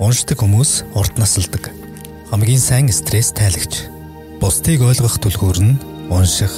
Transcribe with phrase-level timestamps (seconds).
[0.00, 1.68] Уншдаг хүмүүс урт насалдаг.
[2.32, 3.84] Хамгийн сайн стресс тайлагч.
[4.40, 5.76] Бусдыг ойлгох түлхүүр нь
[6.08, 6.48] унших,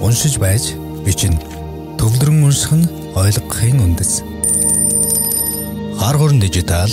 [0.00, 0.72] уншиж байж
[1.04, 1.36] бичнэ.
[2.00, 4.24] Төвлөрөн унших нь ойлгохын үндэс.
[6.00, 6.88] Гар хүрэн дижитал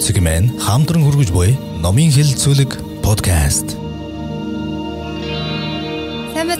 [0.00, 1.52] segment хамтран хүргэж буй
[1.84, 3.76] номын хэлэлцүүлэг подкаст.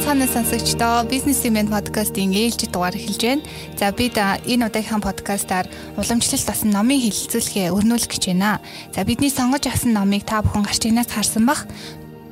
[0.06, 3.42] Байцгаана сонсогчдоо бизнес имэн подкастын ээлжид дугаар эхэлж байна.
[3.74, 5.66] За бид энэ удаагийн подкастаар
[5.98, 8.62] уламжлалт басан номын хэлэлцүүлэхээ өрнүүлэх гэж байна.
[8.94, 11.66] За бидний сонгож авсан номыг та бүхэн гарч игнаас харсан бах.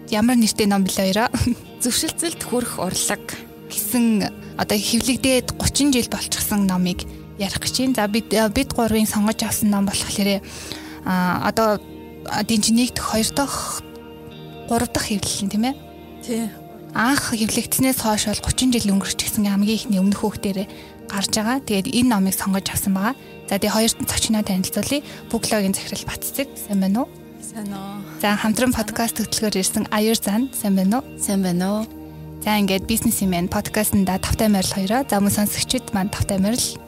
[0.07, 1.35] Ямар нэртэй ном билээ хоёроо?
[1.83, 4.23] Зөвшөлтөлд хүрэх урлаг гэсэн
[4.55, 7.03] одоо хэвлэгдээд 30 жил болчихсон номыг
[7.43, 7.99] ярих гэж байна.
[7.99, 10.47] За бид бид гурвын сонгож авсан ном болохоор
[11.03, 11.83] а одоо
[12.23, 13.83] дэнч нэг дэх хоёр дахь
[14.71, 15.75] гурав дахь хэвлэл нь тийм ээ.
[16.23, 16.64] Тий
[16.95, 20.67] анх хэвлэгдснээс хойш бол 30 жил өнгөрчихсэн хамгийн ихний өмнөх хүүхдэрээ
[21.11, 21.59] гарч байгаа.
[21.67, 23.15] Тэгээд энэ номыг сонгож авсан байгаа.
[23.51, 25.03] За тэгээ хоёр зочноо танилцуулъя.
[25.29, 27.09] Бүглогийн захирал Батцэг сайн байна уу?
[27.43, 27.99] Сайн уу.
[28.23, 31.19] За хамтран подкаст хөтлөхөөр ирсэн Аяр зан сайн байна уу?
[31.19, 31.85] Сайн байна уу.
[32.47, 35.03] За ингээд бизнесмен подкастнда тавтай морил хоёроо.
[35.03, 36.79] За мөн сонсогчид маань тавтай морил.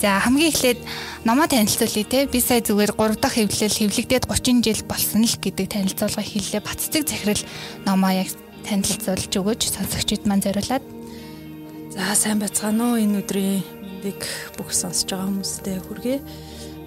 [0.00, 0.80] За хамгийн эхлээд
[1.28, 2.26] номоо танилцуулъя те.
[2.26, 6.58] Би сая зүгээр 3 дахь хэвлэл хэвлэгдээд 30 жил болсон л гэдэг танилцуулга хийлээ.
[6.58, 7.42] Батцэг захирал
[7.86, 8.34] номоо яг
[8.66, 10.84] танилцуулж өгөөч сонсогчид маань зориулаад.
[11.92, 13.60] За сайн байцгаана уу энэ өдрийн
[14.02, 14.22] мэндийг
[14.56, 16.18] бүх сонсож байгаа хүмүүстээ хүргэе.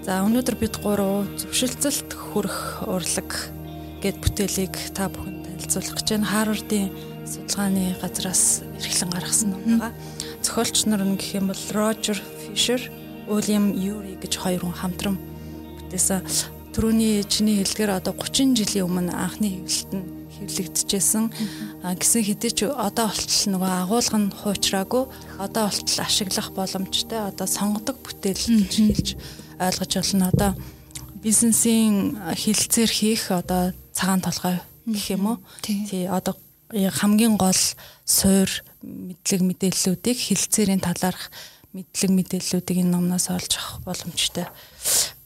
[0.03, 3.29] За өнөөдөр бид гурав зөвшөлтсөлт хүрэх урлаг
[4.01, 6.31] гэд бүтээлийг та бүхэнд танилцуулах гэж байна.
[6.31, 6.91] Харвардын
[7.23, 8.43] судалгааны газраас
[8.79, 9.93] эрхлэн гаргасан ном байгаа.
[10.43, 12.81] Зохиолч нар нь гэх юм бол Рожер Фишер,
[13.27, 15.17] Уильям Юри гэж хоёр хүн хамтран
[15.79, 16.21] бүтээсэн.
[16.75, 21.25] Төрөний чиний хэлдгээр одоо 30 жилийн өмнө анхны хэвлэлт нь хэвлэгдэжсэн
[21.99, 25.03] гэсэн хэдий ч одоо болтол нөгөө агуулга нь хуучраагүй
[25.39, 29.07] одоо болтол ашиглах боломжтой одоо сонгодог бүтээл гэж хэлж
[29.59, 30.51] ойлгож болно одоо
[31.23, 35.37] бизнесийн хилцээр хийх одоо цагаан толгой гэх юм уу?
[35.63, 36.07] Тий.
[36.07, 36.37] Одоо
[36.69, 37.57] хамгийн гол
[38.05, 38.49] суур
[38.83, 41.31] мэдлэг мэдээллүүдийг хилцээрийн талаарх
[41.73, 44.45] мэдлэг мэдээллүүдийг энэ номноос олж авах боломжтой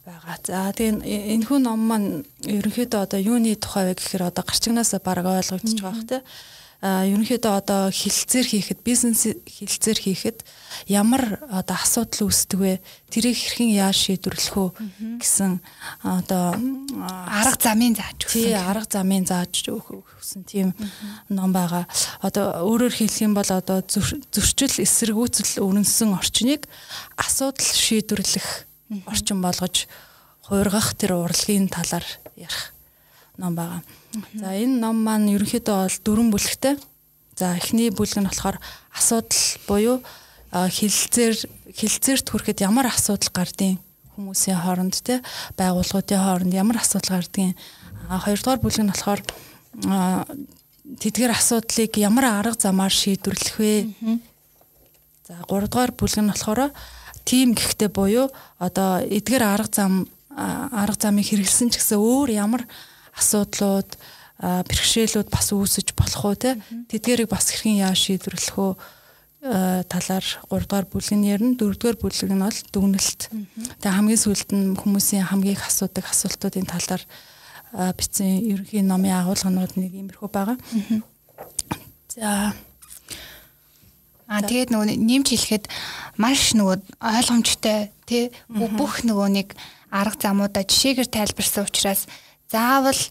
[0.10, 0.38] байгаа.
[0.42, 1.06] За тэгээ
[1.38, 2.10] энэ хүн ном маань
[2.44, 6.24] ерөнхийдөө одоо юуны тухай вэ гэхээр одоо гарчигнаас баг ойлгогдож байгаа тийм
[6.80, 10.38] а ерөнхийдөө одоо хилцээр хийхэд бизнес хилцээр хийхэд
[10.88, 12.80] ямар одоо асуудал үүсдэг вэ?
[13.12, 14.70] Тэрийг хэрхэн яаж шийдвэрлэх үү
[15.20, 15.60] гэсэн
[16.08, 16.56] одоо
[17.04, 20.72] арга замын зааж өгсөн тий арга замын зааж өгсөн тийм
[21.28, 21.84] ном байгаа.
[22.24, 26.64] Одоо өөрөөр хэлэх юм бол одоо зөрчил эсэргүүцэл өрнөсөн орчныг
[27.20, 28.69] асуудал шийдвэрлэх
[29.06, 29.86] орчин болгож
[30.48, 32.06] хуургах тэр урлагийн талаар
[32.36, 32.74] ярих
[33.38, 33.82] ном байгаа.
[34.34, 36.76] За энэ ном маань ерөнхийдөө бол дөрвөн бүлэгтэй.
[37.38, 38.58] За эхний бүлэг нь болохоор
[38.92, 39.98] асуудал буюу
[40.52, 41.36] хилцээр
[41.72, 43.78] хилцээрт хүрэхэд ямар асуудал гардыг
[44.18, 45.22] хүмүүсийн хооронд те
[45.56, 47.56] байгууллагуудын хооронд ямар асуудал гардыг
[48.10, 49.22] хоёрдугаар бүлэг нь болохоор
[50.98, 53.74] тэдгээр асуудлыг ямар арга замаар шийдвэрлэх вэ?
[55.30, 56.74] За гуравдугаар бүлэг нь болохоор
[57.26, 58.28] тим гэхдээ буюу
[58.60, 62.64] одоо эдгээр арга зам арга замыг хэрэгэлсэн ч гэсэн өөр ямар
[63.18, 63.90] асуудлууд
[64.40, 66.56] бэрхшээлүүд бас үүсэж болох уу те
[66.88, 68.72] тэдгэрийг бас хэрхэн яаж шийдвэрлэх үү?
[69.40, 73.22] Талаар 3 дугаар бүлэг нь ярина 4 дугаар бүлэг нь бол дүгнэлт.
[73.80, 77.04] Тэгээ хамгийн сүүлд нь хүмүүсийн хамгийн их асуудаг асуултуудын талаар
[77.72, 80.58] бичсэн ерөнхий номын агуулганууд нэг иймэрхүү байгаа.
[82.16, 82.52] За
[84.30, 85.66] А тэгээд нөгөө нэмж хэлэхэд
[86.22, 89.58] маш нөгөө ойлгомжтой тий бүх нөгөө нэг
[89.90, 92.06] арга замуудаа жишээгээр тайлбарсан учраас
[92.46, 93.02] заавал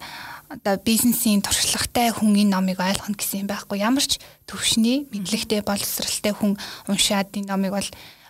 [0.49, 3.83] одоо бизнесийн туршлагатай хүн энэ номыг ойлгох гэсэн юм байхгүй.
[3.83, 6.55] Ямар ч төвшний мэдлэгтэй боловсралтай хүн
[6.89, 7.89] уншаад энэ номыг бол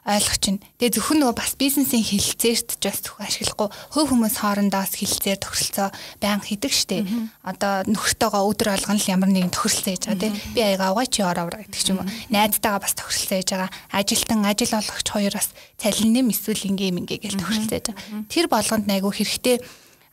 [0.08, 0.58] ойлгох чинь.
[0.80, 5.88] Тэгээ зөвхөн нөгөө бас бизнесийн хилцээрт ч бас зөвхөн ашиглахгүй хөв хүмүүс хоорондоос хилцээр тохиролцоо
[6.16, 7.04] баян хийдэг штеп.
[7.44, 10.34] Одоо нөхөртөөгөө өдөр алган л ямар нэгэн тохиролцоо хийж байгаа тийм.
[10.56, 12.08] Би аяга авгаа чи ороо гэдэг ч юм уу.
[12.32, 13.70] Найзтайгаа бас тохиролцоо хийж байгаа.
[13.92, 18.24] Ажилтан ажил олгогч хоёроос цалин нэм эсвэл ингээм ингээ гэж тохиролцоо хийж байгаа.
[18.32, 19.60] Тэр болгонд айгу хэрэгтэй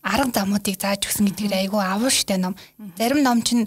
[0.06, 2.54] арга замуудыг зааж өгсөн гэдгээр айгүй авуу штэ ном.
[2.94, 3.66] Зарим ном чинь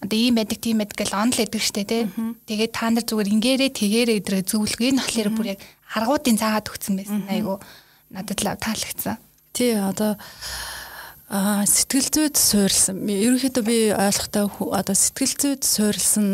[0.00, 2.08] одоо ийм байдаг тийм байдаг гэл онл байдаг штэ тий.
[2.48, 5.60] Тэгээд та нар зүгээр ингээрээ тэгээрээ өдрөө зөвлөгөө нь болохоор бүр яг
[5.92, 7.58] аргуудын заагаад өгсөн байсан айгүй
[8.14, 9.20] надад л таалагдсан.
[9.52, 10.16] Тий одоо
[11.34, 13.00] а сэтгэл зүйд суурилсан.
[13.08, 14.44] Ерөнхийдөө би ойлгохтой
[14.76, 16.26] одоо сэтгэл зүйд суурилсан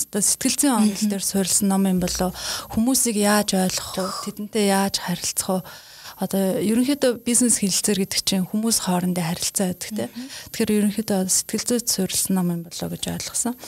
[0.00, 2.30] одоо сэтгэл зүйн онол дээр суурилсан ном юм болоо
[2.72, 4.06] хүмүүсийг яаж ойлгох вэ?
[4.30, 5.66] Тэдэнтэй яаж харилцах вэ?
[6.14, 10.06] одоо ерөнхийдөө бизнес хэлэлцээр гэдэг чинь хүмүүс хоорондын харилцаа гэдэг те.
[10.54, 13.58] Тэгэхээр ерөнхийдөө сэтгэл зүйд суурилсан ном юм болоо гэж ойлгосон.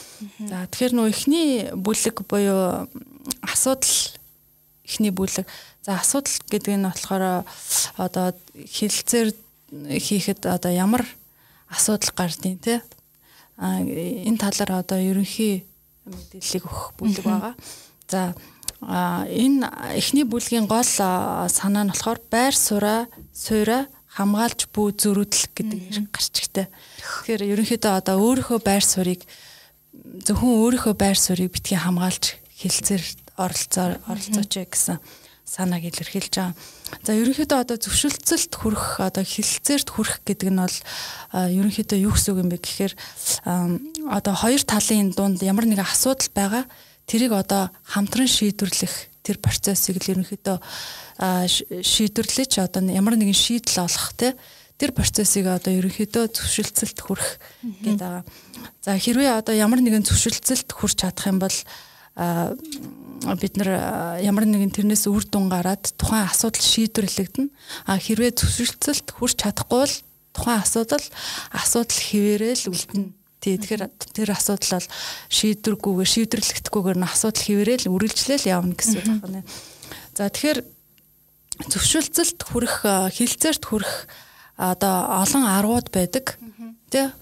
[0.47, 2.87] За тэгэхээр нөө эхний бүлэг буюу
[3.43, 4.16] асуудал
[4.87, 5.47] эхний бүлэг.
[5.83, 7.45] За асуудал гэдэг нь болохоор
[7.99, 9.35] одоо хэлэлцээр
[9.99, 11.05] хийхэд одоо ямар
[11.69, 12.81] асуудал гардیں۔ Тэ
[13.59, 15.67] а энэ талаар одоо ерөнхий
[16.07, 17.55] мэдээллийг өгөх бүлэг байгаа.
[18.07, 18.35] За
[18.83, 19.67] энэ
[19.99, 26.35] эхний бүлгийн гол санаа нь болохоор байр суура суура хамгаалж бүү зөрүүдлэх гэдэг нэр гарч
[26.41, 26.67] ихтэй.
[27.01, 29.29] Тэгэхээр ерөнхийдөө одоо өөрийнхөө байр суурийг
[30.25, 33.03] зөвхөн өөрийнхөө байр суурийг битгий хамгаалж хилцээр
[33.37, 34.99] оролцоо оролцооч гэсэн
[35.47, 36.55] санааг илэрхийлж байгаа.
[37.07, 40.79] За ерөнхийдөө одоо зөвшөлтсөлт хүрэх одоо хилцээрт хүрэх гэдэг нь бол
[41.33, 42.93] ерөнхийдөө юу гэсэн үг юм бэ гэхээр
[44.11, 46.65] одоо хоёр талын дунд ямар нэгэн асуудал байгаа
[47.07, 50.59] тэрийг одоо хамтран шийдвэрлэх тэр процессыг л ерөнхийдөө
[51.79, 54.35] шийдвэрлэж одоо ямар нэгэн шийдэл олох те
[54.83, 58.25] тэр процессыг одоо ерөнхийдөө зөвшөлтсөлт хүрэх гэдэг байгаа.
[58.83, 61.57] За хэрвээ одоо ямар нэгэн зөвшөлтсөлт хүрч чадах юм бол
[62.17, 63.71] бид нар
[64.25, 67.53] ямар нэгэн тэрнээс үр дүн гараад тухайн асуудал шийдвэрлэгдэнэ.
[67.89, 69.97] А хэрвээ зөвшөлтсөлт хүрч чадахгүй бол
[70.33, 71.07] тухайн асуудал
[71.53, 73.13] асуудал хിവэрэл үлдэнэ.
[73.41, 73.85] Тий тэгэхээр
[74.17, 74.89] тэр асуудал бол
[75.29, 79.45] шийдвэргүйгээр шийдвэрлэгдэхгүйгээр нь асуудал хിവэрэл үргэлжлээл явна гэсэн үг байна.
[80.17, 80.61] За тэгэхээр
[81.69, 82.85] зөвшөлтсөлт хүрэх
[83.17, 84.09] хилцээрт хүрэх
[84.57, 86.41] одоо олон аргууд байдаг.
[86.97, 87.13] Тэ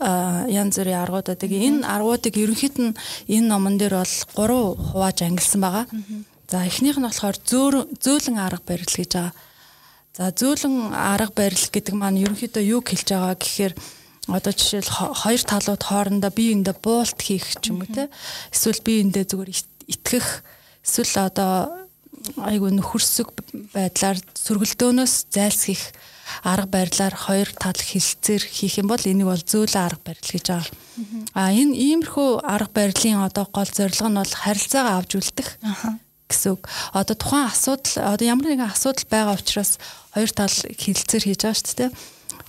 [0.54, 1.50] янз бүрийн аргууд байдаг.
[1.50, 2.94] Энэ аргуудыг ерөнхийд нь
[3.26, 5.86] энэ номон дээр бол гурван хувааж ангилсан байгаа.
[6.46, 9.34] За эхнийх нь болохоор зөөлөн арга барил гэж байгаа.
[10.14, 13.74] За зөөлөн арга барил гэдэг маань ерөнхийдөө юу хэлж байгаа гэхээр
[14.30, 18.08] одоо жишээл хоёр талууд хоорондоо биеиндээ буулт хийх ч юм уу те
[18.54, 19.50] эсвэл биеиндээ зүгээр
[19.90, 20.46] итгэх
[20.86, 21.82] эсвэл одоо
[22.38, 23.28] айгүй нөхөрсөг
[23.74, 25.82] байдлаар сөргөлдөөнөөс зайлсхийх
[26.42, 30.72] арга барилаар хоёр тал хилцээр хийх юм бол энийг бол зөөлөн арга барил гэж байгаа.
[31.34, 35.48] А энэ иймэрхүү арга барилын одоо гол зорилго нь бол харилцаагаа авч үлдэх
[36.28, 36.62] гэсэн үг.
[36.92, 39.78] Одоо тухайн асуудал одоо ямар нэгэн асуудал байгаа учраас
[40.14, 41.90] хоёр тал хилцээр хийж байгаа шүү дээ.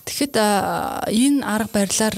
[0.05, 2.15] Тэгэхэд энэ арга барилаар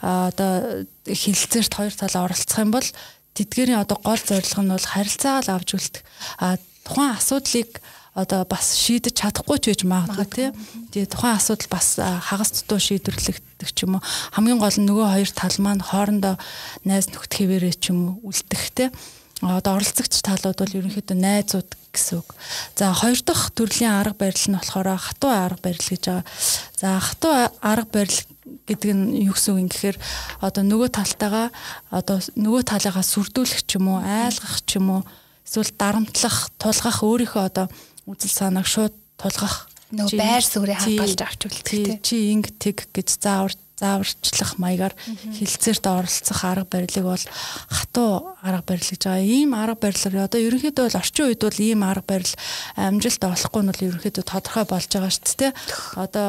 [0.00, 2.88] одоо хилцээрт хоёр тал оролцох юм бол
[3.34, 6.02] тэдгээрийн одоо гол зорилго нь бол харилцаагаа л авч үлдэх.
[6.38, 6.56] А
[6.86, 7.82] тухайн асуудлыг
[8.14, 10.48] одоо бас шийдэж чадахгүй ч байж магадгүй тий.
[10.94, 14.06] Тэгээ тухайн асуудал бас хагас дутуу шийдвэрлэгдэх ч юм уу.
[14.30, 16.38] Хамгийн гол нь нөгөө хоёр тал маань хоорондоо
[16.86, 18.88] найз нөхд хэвээрээ ч юм уу үлдэх тий
[19.42, 22.28] одоо оролцогч талууд бол ерөнхийдөө найзууд гэсэн үг.
[22.78, 26.24] За хоёр дахь төрлийн арга барил нь болохоор хатуу арга барил гэж байгаа.
[26.78, 28.20] За хатуу арга барил
[28.64, 29.96] гэдэг нь юу гэсэн үг юм гэхээр
[30.40, 31.48] одоо нөгөө талтайгаа
[31.90, 35.02] одоо нөгөө талыгаа сүрдүүлэх ч юм уу, айлгах ч юм уу,
[35.44, 37.66] эсвэл дарамтлах, тулгах өөрийнхөө одоо
[38.06, 43.54] үзэл санааг шууд тулгах нөгөө байр суурийг хадгалж авч үлдэх чи инг тэг гэж заавар
[43.74, 44.94] зааварчлах маягаар
[45.34, 47.24] хилцээрт оролцох арга барилыг бол
[47.68, 49.26] хатуу арга барил гэж байгаа.
[49.26, 52.34] Ийм арга барилаар одоо ерөнхийдөө бол орчин үед бол ийм арга барил
[52.78, 55.52] амжилт олохгүй нь бол ерөнхийдөө тодорхой болж байгаа шүү дээ.
[55.98, 56.28] Одоо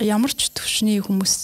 [0.00, 1.34] ямар ч төвшний хүмүүс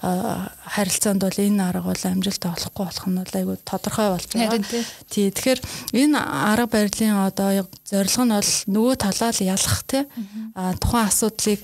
[0.00, 4.64] харилцаанд бол энэ арга бол амжилт олохгүй болох нь айгүй тодорхой болж байгаа.
[5.12, 5.28] Тий.
[5.28, 5.60] Тэгэхээр
[5.92, 10.08] энэ арга барилын одоо зорилго нь бол нөгөө талаа л ялах тий.
[10.56, 11.60] А тухайн асуудлыг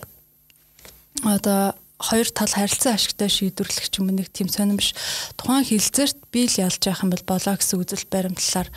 [1.24, 4.92] одоо хоёр тал харилцан ашигтай шийдвэрлэх юм нэг тийм сонирм биш.
[5.40, 8.68] Тухайн хилцээрт би л ялж явах юм бол болоо гэсэн үзэл баримтлалаар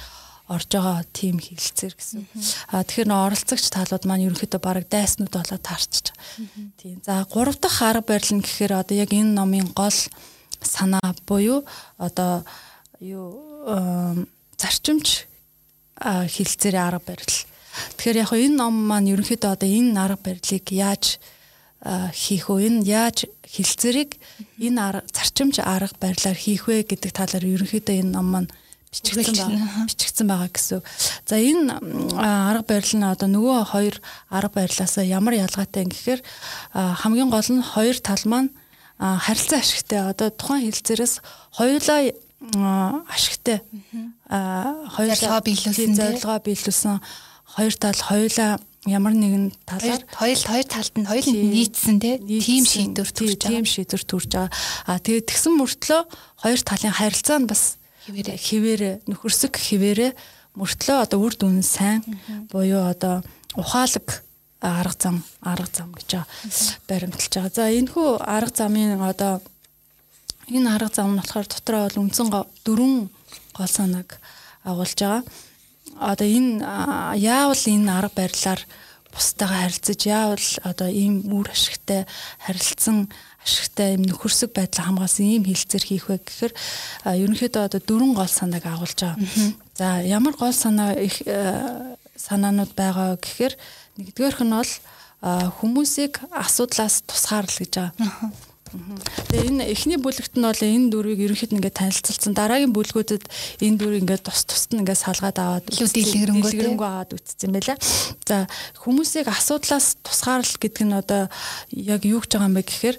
[0.49, 2.25] орж байгаа тийм хилцээр гэсэн.
[2.73, 6.09] А тэгэхээр нөө оролцогч талууд маань ерөнхийдөө баг дайснууд болоод байгаа.
[6.81, 6.97] Тийм.
[7.05, 9.93] За гурав дахь арга барил нь гэхээр одоо яг энэ номын гол
[10.61, 11.63] санаа буюу
[12.01, 12.41] одоо
[12.99, 14.25] юу
[14.57, 15.29] зарчимч
[16.01, 17.37] хилцээрийн арга барил.
[17.95, 21.21] Тэгэхээр яг энэ ном маань ерөнхийдөө одоо энэ арга барилыг яаж
[22.11, 24.19] хийх үү энэ яаж хилцээрийг
[24.59, 28.49] энэ арга зарчимж арга барилаар хийх вэ гэдэг талаар ерөнхийдөө энэ ном маань
[28.89, 30.81] бичигдсэн байгаа бичигдсэн байгаа гэсэн.
[31.29, 31.77] За энэ
[32.17, 33.95] арга барил нь одоо нөгөө хоёр
[34.33, 36.21] арга барилаасаа ямар ялгаатай юм гэхээр
[36.73, 38.49] хамгийн гол нь хоёр тал маань
[38.97, 40.09] харилцан ашигтай.
[40.09, 41.21] Одоо тухайн хилцээрээс
[41.53, 41.99] хоёулаа
[43.13, 43.61] ашигтай.
[44.25, 46.97] Хоёулаа биелүүлсэн зорилгоо биелүүлсэн.
[47.45, 48.57] Хоёр тал хоёулаа
[48.89, 50.01] ямар нэгэн талаар.
[50.17, 53.59] Хоёр хоёр талд нь хоёул нийцсэн тийм шийдвэр төрж байгаа.
[53.59, 54.51] Тийм шийдвэр төрж байгаа.
[54.87, 56.01] А тэгээд тэгсэн мөртлөө
[56.41, 57.78] хоёр талын харилцаа нь бас
[58.09, 60.13] хിവэр нөхөрсөг хിവэрэ
[60.57, 62.01] мөртлөө одоо үр дүн сайн
[62.51, 63.21] буюу одоо
[63.55, 64.23] ухаалаг
[64.61, 66.25] арга зам арга зам гэж
[66.87, 67.53] баримталж байгаа.
[67.53, 69.41] За энэхүү арга замын одоо
[70.49, 72.27] энэ арга зам нь болохоор дотроо бол үндсэн
[72.65, 73.09] дөрвөн
[73.55, 74.19] гол санааг
[74.63, 75.23] агуулж байгаа.
[75.99, 76.65] Одоо энэ
[77.15, 78.61] яавал энэ арга барилаар
[79.13, 82.05] бустайгаа харилцаж яавал одоо ийм үр ашигтай
[82.45, 83.09] харилцсан
[83.49, 86.53] ашигтай юм нөхөрсөг байдлаа хамгаалсан ийм хилцээр хийх вэ гэхээр
[87.09, 89.17] ерөнхийдөө одоо дөрвөн гол санааг агуулж байгаа.
[89.73, 91.25] За ямар гол санаа их
[92.13, 93.53] санаанууд байгаа гэхээр
[93.97, 94.73] нэгдүгээрх нь бол
[95.59, 97.93] хүмүүсийг асуудлаас тусгаарлал гэж байгаа.
[98.69, 102.33] Тэгээ энэ эхний бүлэгт нь бол энэ дүрийг ерөнхийд ингээд танилцуулсан.
[102.37, 103.25] Дараагийн бүлгүүдэд
[103.65, 107.77] энэ дүр ингээд тус тусад нь ингээд салгаад аваад дэлгэрэнгүй аваад үтцсэн байлаа.
[108.29, 108.45] За
[108.77, 111.33] хүмүүсийг асуудлаас тусгаарлал гэдэг нь одоо
[111.73, 112.97] яг юу гэж байгаа юм бэ гэхээр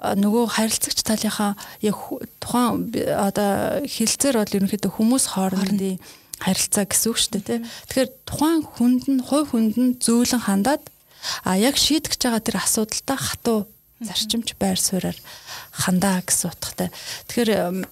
[0.00, 1.98] нөгөө харилцагч талынхаа яг
[2.38, 5.98] тухайн одоо хилцээр бол ерөнхийдөө хүмүүс хоорондын
[6.40, 7.60] харилцаа гэсэн үг шүү дээ тий.
[7.60, 10.82] Тэгэхээр тухайн хүнд нь хувь хүнд нь зөөлөн хандаад
[11.44, 13.68] а яг шийдэж байгаа тэр асуудалтай хатуу
[14.00, 15.18] зарчимч байр сууриар
[15.72, 16.88] хандаа гэсэн утгатай.
[17.28, 17.84] Тэгэхээр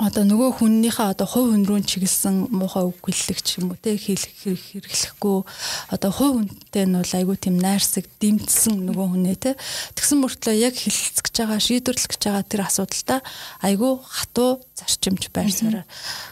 [0.00, 5.44] одоо нөгөө хүннийхээ одоо хувь хүн рүү чиглэсэн муухай үг хэллэгч юм уу те хэрэглэхгүй
[5.92, 9.50] одоо хувь хүнтэй нь бол айгүй тийм найрсаг дэмтсэн нөгөө хүнээ те
[9.92, 13.20] тэгсэн мөртлөө яг хэлэлцэж байгаа шийдвэрлэх гэж байгаа тэр асуудалтай
[13.60, 15.88] айгүй хатуу зарчимж байр суурьаар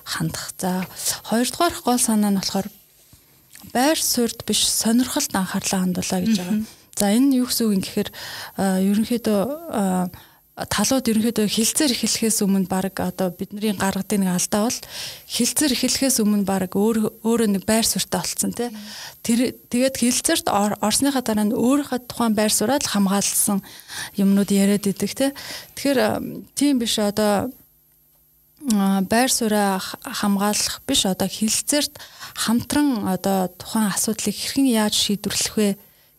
[0.09, 0.57] хандах.
[0.57, 0.89] За
[1.29, 2.69] хоёрдугаар гол санаа нь болохоор
[3.77, 6.80] байр суурьд биш сонирхолд анхаарлаа хандуулаа гэж байгаа.
[7.01, 8.11] За энэ юу гэсэн үг юм гэхээр
[8.61, 9.41] ерөнхийдөө
[10.69, 14.79] талууд ерөнхийдөө хилцээр эхлэхээс өмнө баг одоо бидний гаргадаг нэг алдаа бол
[15.33, 18.69] хилцээр эхлэхээс өмнө баг өөр өөрөө нэг байр суурьтай болцсон тий.
[19.25, 23.65] Тэр тэгээд хилцээрт орсныхаа дараа нь өөрийнхөө тухайн байр сууриад хамгаалсан
[24.21, 25.31] юмнууд яриад идэг тий.
[25.81, 25.99] Тэгэхээр
[26.53, 27.49] тийм биш одоо
[29.09, 31.97] байр сууриа хамгаалах биш одоо хилцээрт
[32.37, 35.69] хамтран одоо тухайн асуудлыг хэрхэн яаж шийдвэрлэх вэ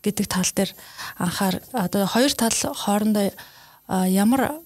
[0.03, 0.71] гэдэг тал дээр
[1.17, 3.31] анхаар одоо хоёр тал хоорондоо
[4.07, 4.61] ямар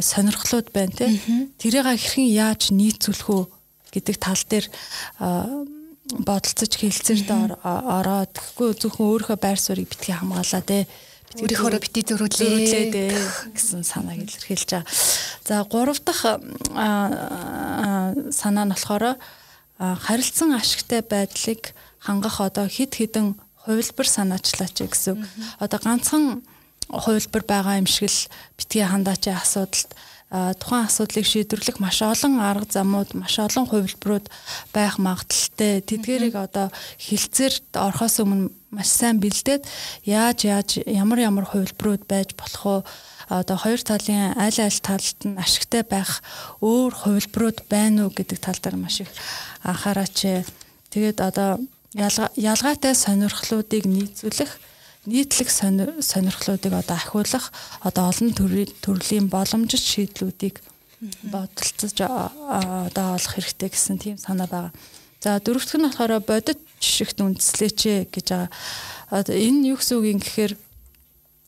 [0.00, 1.06] сонирхлууд байна те?
[1.58, 3.44] Тэрийг хэрхэн яаж нийцүүлэх үү
[3.92, 4.66] гэдэг тал дээр
[6.08, 7.28] бодолцож хэлцээрд
[7.60, 10.86] ороод тэгэхгүй зөвхөн өөрийнхөө байр суурийг битгий хамгаалаа те?
[11.36, 13.52] Өөрийнхөө бити зөрүүлээ.
[13.52, 14.88] гэсэн санааг илэрхийлж байгаа.
[15.44, 16.24] За гурав дахь
[18.32, 19.20] санаа нь болохоор
[19.78, 23.36] харилцан ашигтай байдлыг хангах одоо хид хідэн
[23.68, 25.20] хувилбар санаачлаач гэсэн.
[25.60, 26.40] Одоо ганцхан
[26.88, 29.92] хувилбар байгаа юм шиг л битгий хандаачийн асуудалд
[30.28, 34.28] тухайн асуудлыг шийдвэрлэх маш олон арга замууд, маш олон хувилбарууд
[34.72, 35.80] байх магадaltaй.
[35.84, 36.68] Тэдгэрийг одоо
[37.00, 39.64] хилцээрд орохоос өмнө маш сайн бэлдээд
[40.04, 42.76] яаж яаж ямар ямар хувилбарууд байж болох вэ?
[43.28, 46.24] одоо хоёр талын аль аль талд нь ашигтай байх
[46.64, 49.10] өөр хувилбарууд байна уу гэдэг тал дээр маш их
[49.64, 50.44] анхаараач.
[50.92, 51.60] Тэгээд одоо
[51.94, 54.52] ялгаатай сонирхлуудыг нийцүүлэх
[55.08, 58.32] нийтлэг сонирхлуудыг одоо ахиулах одоо олон
[58.84, 60.60] төрлийн боломжит шийдлүүдийг
[61.32, 64.72] бодолцож одоо олох хэрэгтэй гэсэн тийм санаа байгаа.
[65.22, 68.50] За дөрөвдөх нь болохоор бодит жишгт үндэслээч гэж байгаа.
[69.08, 70.52] Одоо энэ юу гэсэн үг юм гэхээр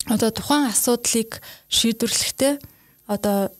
[0.08, 2.54] одоо тухайн асуудлыг шийдвэрлэхдээ
[3.12, 3.52] одоо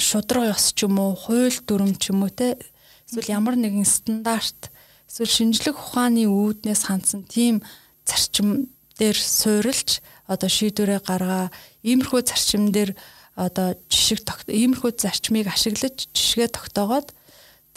[0.00, 2.58] шудраг ёс ч юм уу, хууль дүрм ч юм уу те
[3.06, 4.73] эсвэл ямар нэгэн стандарт
[5.14, 7.62] эсвэл шинжлэх ухааны үүднээс хандсан тийм
[8.02, 8.66] зарчим
[8.98, 11.54] дээр суурилж одоо шийдвэрээ гаргаа
[11.86, 12.98] иймэрхүү зарчим дээр
[13.38, 17.14] одоо жишг иймэрхүү зарчмыг ашиглаж жишгээ тогтоогоод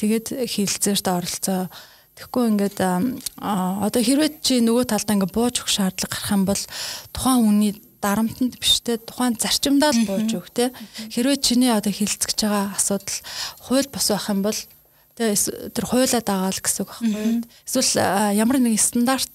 [0.01, 1.69] тэгээд хилцээрт оролцоо.
[2.17, 6.63] Тэгэхгүй ингээд одоо хэрвээ чи нөгөө талдаа ингээд бууж өгөх шаардлага гарах юм бол
[7.13, 10.73] тухайн хүний дарамтанд биштэй тухайн зарчимдаа л бууж өгөх те.
[11.13, 13.21] Хэрвээ чиний одоо хилцэж байгаа асуудал
[13.61, 14.57] хууль бос байх юм бол
[15.17, 17.41] Тэгээ тэр хуйлаа дагаал гэсэн үг байхгүй?
[17.65, 17.93] Эсвэл
[18.37, 19.33] ямар нэгэн стандарт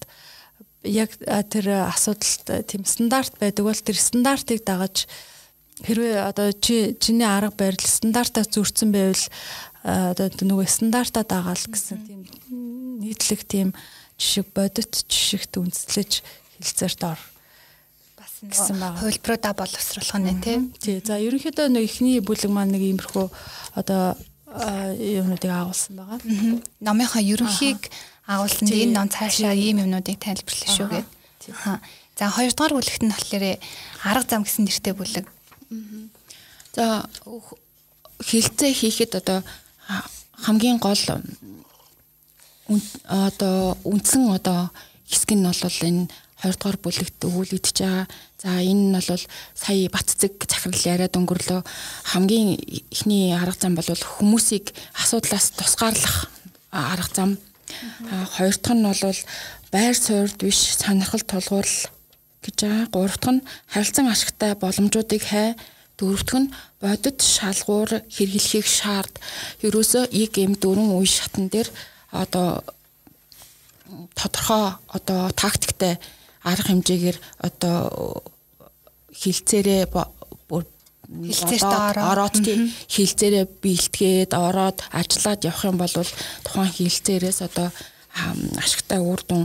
[0.87, 1.11] яг
[1.51, 5.11] тэр асуудалд тийм стандарт байдаг бол тэр стандартыг дагаж
[5.83, 9.27] хэрвээ одоо чи чиний арга барил стандартаа зөрчсөн байвал
[9.83, 12.23] одоо нөгөө стандартаа дагаал гэсэн тийм
[13.03, 13.75] нийтлэг тийм
[14.19, 16.23] жишг бодит жишгт үндэслэж
[16.63, 17.21] хилцээрт ор
[18.43, 18.99] гэсэн байгаа.
[18.99, 20.61] Хувилбаруудаа боловсруулах нь тийм.
[20.79, 20.99] Тий.
[20.99, 23.27] За ерөнхийдөө нэг ихний бүлэг маань нэг иймэрхүү
[23.79, 24.19] одоо
[24.53, 26.19] юмнуудыг агуулсан байгаа.
[26.81, 27.91] Номынхаа ерөнхийг
[28.27, 31.07] агуулсан энэ ном цаашаа ийм юмнуудыг тайлбарлах шүү гэд.
[32.19, 33.45] За хоёрдугаар бүлэгт нь болохоор
[34.05, 35.27] арга зам гэсэн нэртэй бүлэг.
[36.77, 37.09] За
[38.21, 39.43] хилцээ хийхэд одоо
[40.45, 41.03] хамгийн гол
[43.05, 44.71] одоо үндсэн одоо
[45.09, 46.09] хэсэг нь бол энэ
[46.43, 48.07] 20 дугаар бүлэгт өгүүлэгдэж байгаа.
[48.43, 51.63] За энэ нь бол сая Батцэг захирал яриад өнгөрлөө
[52.11, 52.59] хамгийн
[52.91, 56.27] ихний арга зам бол хүмүүсийг асуудлаас тусгаарлах
[56.75, 57.31] арга зам.
[58.35, 59.19] Хоёр дахь нь бол
[59.71, 61.87] байр суурьд биш сонирхол тулгуурлал
[62.43, 62.87] гэж байгаа.
[62.91, 65.55] Гурав дахь нь харилцан ашигтай боломжуудыг хай.
[65.95, 69.15] Дөрөв дахь нь бодит шалгуур хэрэглэхийг шаард.
[69.63, 71.71] Ерөөсөө эм дөрвөн үе шатн дээр
[72.11, 72.67] одоо
[74.19, 75.99] тодорхой одоо тактиктэй
[76.43, 77.79] арга хэмжээгээр одоо
[79.13, 79.87] хилцээрээ
[81.13, 81.73] хилцээрт
[82.11, 82.57] ороод тий
[82.89, 85.93] хилцээрээ бэлтгээд ороод ажиллаад явах юм бол
[86.45, 87.69] тухайн хилцээрээс одоо
[88.59, 89.45] ашигтай үр дүн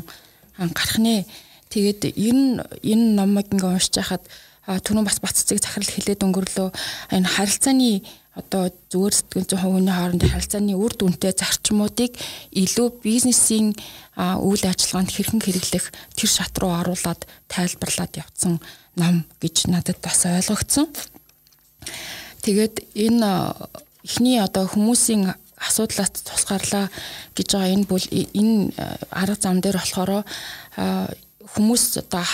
[0.58, 1.26] гарах нэ.
[1.68, 4.24] Тэгээд энэ энэ номыг ингээ уншиж хахад
[4.68, 6.70] түрүүн бас баццыг захирал хилээд өнгөрлөө
[7.16, 8.04] энэ харилцааны
[8.38, 12.14] одоо зүгээр сэтгэл зүйн хувийн хоорондын харилцааны үр дүнтэй зарчмуудыг
[12.54, 13.74] илүү бизнесийн
[14.20, 18.62] үйл ажиллагаанд хэрхэн хэрэглэх тэр шат руу оруулаад тайлбарлаад явцсан
[19.00, 20.86] ном гэж надад бас ойлгогдсон.
[22.46, 23.30] Тэгээд энэ
[24.06, 26.94] эхний одоо хүмүүсийн асуудлаас тусгаарлаа
[27.34, 28.70] гэж байгаа энэ бол энэ
[29.10, 30.22] арга зам дээр болохоор
[31.54, 32.26] хүмүүс одоо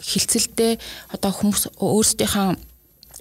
[0.00, 0.72] хилцэлдээ
[1.14, 2.50] одоо хүмүүс өөрсдийнхээ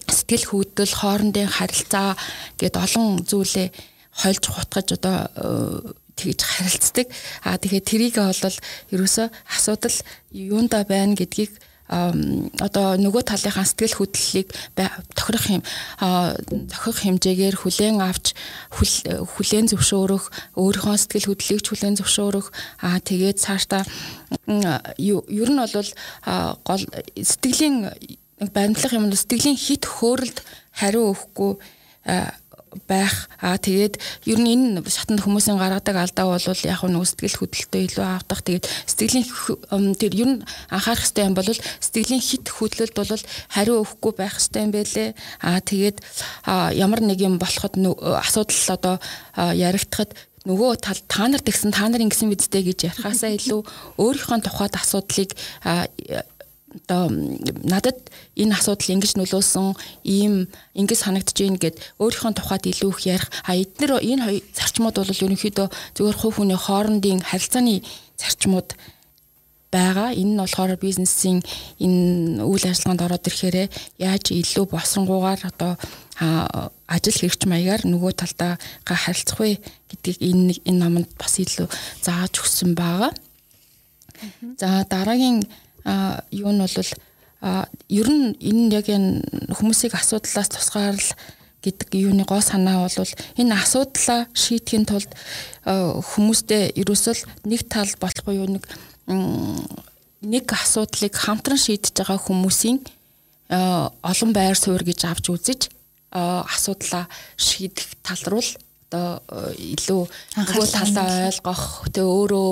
[0.10, 2.18] сэтгэл хөдлөл хоорондын харилцаа
[2.58, 3.68] гэд олон зүйлээ
[4.22, 5.18] хольж хутгаж одоо
[6.18, 7.08] тэгж харилцдаг.
[7.46, 8.58] Аа тэгэхээр трийг бол
[8.92, 9.98] ерөөсөө асуудал
[10.34, 11.56] юунда байна гэдгийг
[11.90, 14.54] одоо нөгөө талынхаа сэтгэл хөдлөлийг
[15.18, 15.64] тохирох юм
[16.70, 18.38] тохирох хэмжээгээр хүлээн авч
[18.70, 22.48] хүлээн зөвшөөрөх өөрийнхөө сэтгэл хөдлөлийг хүлээн зөвшөөрөх
[22.86, 23.84] аа тэгээд цаашдаа
[24.46, 25.90] ер нь бол
[26.62, 26.84] гол
[27.18, 27.90] сэтгэлийн
[28.54, 30.46] баримтлах юм сэтгэлийн хит хөөрөлд
[30.78, 31.58] хариу өгөхгүй
[32.88, 33.30] байх.
[33.42, 38.06] Аа тэгээд ер нь энэ шатанд хүмүүсийн гаргадаг алдаа бол яг нэг сэтгэл хөдлөлтөө илүү
[38.06, 38.42] авдах.
[38.46, 39.28] Тэгээд сэтгэлийн
[39.98, 44.62] тэр ер нь анхаарах хэрэгтэй юм бол сэтгэлийн хит хөдлөлд бол хариу өгөхгүй байх хэрэгтэй
[44.64, 45.10] юм байлээ.
[45.42, 45.98] Аа тэгээд
[46.78, 48.96] ямар нэг юм болоход асуудал одоо
[49.36, 50.14] яригдахад
[50.48, 53.62] нөгөө тал та нарт гэсэн та нар ингэсэн бидтэй гэж ярихаасаа илүү
[54.00, 55.36] өөрийнхөө тухайд асуудлыг
[56.76, 57.98] одоо надад
[58.38, 59.74] энэ асуудал ингэж нөлөөсөн
[60.06, 60.48] ийм
[60.78, 65.68] ингэж санагдаж байна гэд өөрийнхөө тухайд илүү их ярих а эдгээр энэ зарчмууд бол ерөнхийдөө
[65.98, 67.82] зөвхөн хувь хүний хоорондын харилцааны
[68.22, 68.78] зарчмууд
[69.72, 70.14] байгаа.
[70.14, 71.42] Энэ нь болохоор бизнесийн
[71.78, 73.70] энэ үйл ажиллагаанд ороод ирэхээр
[74.02, 75.78] яаж илүү босронгуугаар одоо
[76.90, 81.70] ажил хэрэгч маягаар нөгөө талдаа харилцах вэ гэдгийг энэ энэ номонд бас илүү
[82.02, 83.14] зааж өгсөн байгаа.
[84.58, 85.46] За дараагийн
[85.86, 86.76] юу нь бол
[87.90, 89.24] ер нь энэ яг энэ
[89.56, 91.14] хүмүүсийг асуудлаас тусгаарлал
[91.64, 95.12] гэдэг юуны гоо санаа бол энэ асуудлаа шийдэхин тулд
[95.64, 98.64] хүмүүстэй ерөөсөл нэг тал болохгүй юу нэг
[100.24, 102.80] нэг асуудлыг хамтран шийдэж байгаа хүмүүсийн
[103.50, 105.62] олон байр суурь гэж авч үзэж
[106.12, 107.08] асуудлаа
[107.40, 108.44] шийдэх тал руу
[108.90, 109.22] одоо
[109.54, 112.50] илүү нөгөө талаа ойлгох тэ өөрөө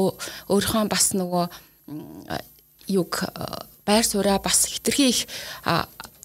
[0.53, 1.45] өөрийнхөө бас нөгөө
[2.87, 3.23] юг
[3.85, 5.19] байр сууриа бас хитрхи их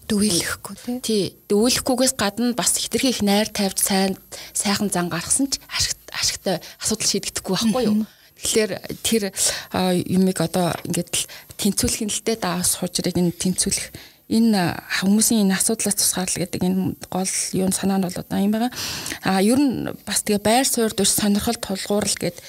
[0.07, 1.35] дүүлэхгүй тий.
[1.47, 4.17] дүүлэхгүйгээс гадна бас хитрхи их найр тавьж сайн
[4.51, 8.05] сайхан зан гаргасан ч ашиг ашигтай асуудал шийдэгдэхгүй байхгүй юу?
[8.43, 9.23] Тэгэхээр тэр
[9.71, 13.87] юмыг одоо ингээд тэнцвүүлэх нь л дээ даавс хуужрыг энэ тэнцвүүлэх
[14.27, 14.61] энэ
[14.99, 18.71] хүмүүсийн энэ асуудлаас тусгаарлал гэдэг энэ гол юу санаа нь бол одоо юм байгаа.
[19.23, 22.43] А ер нь бас тэгээ байр суурь дөр сонирхол тулгуурал гэдэг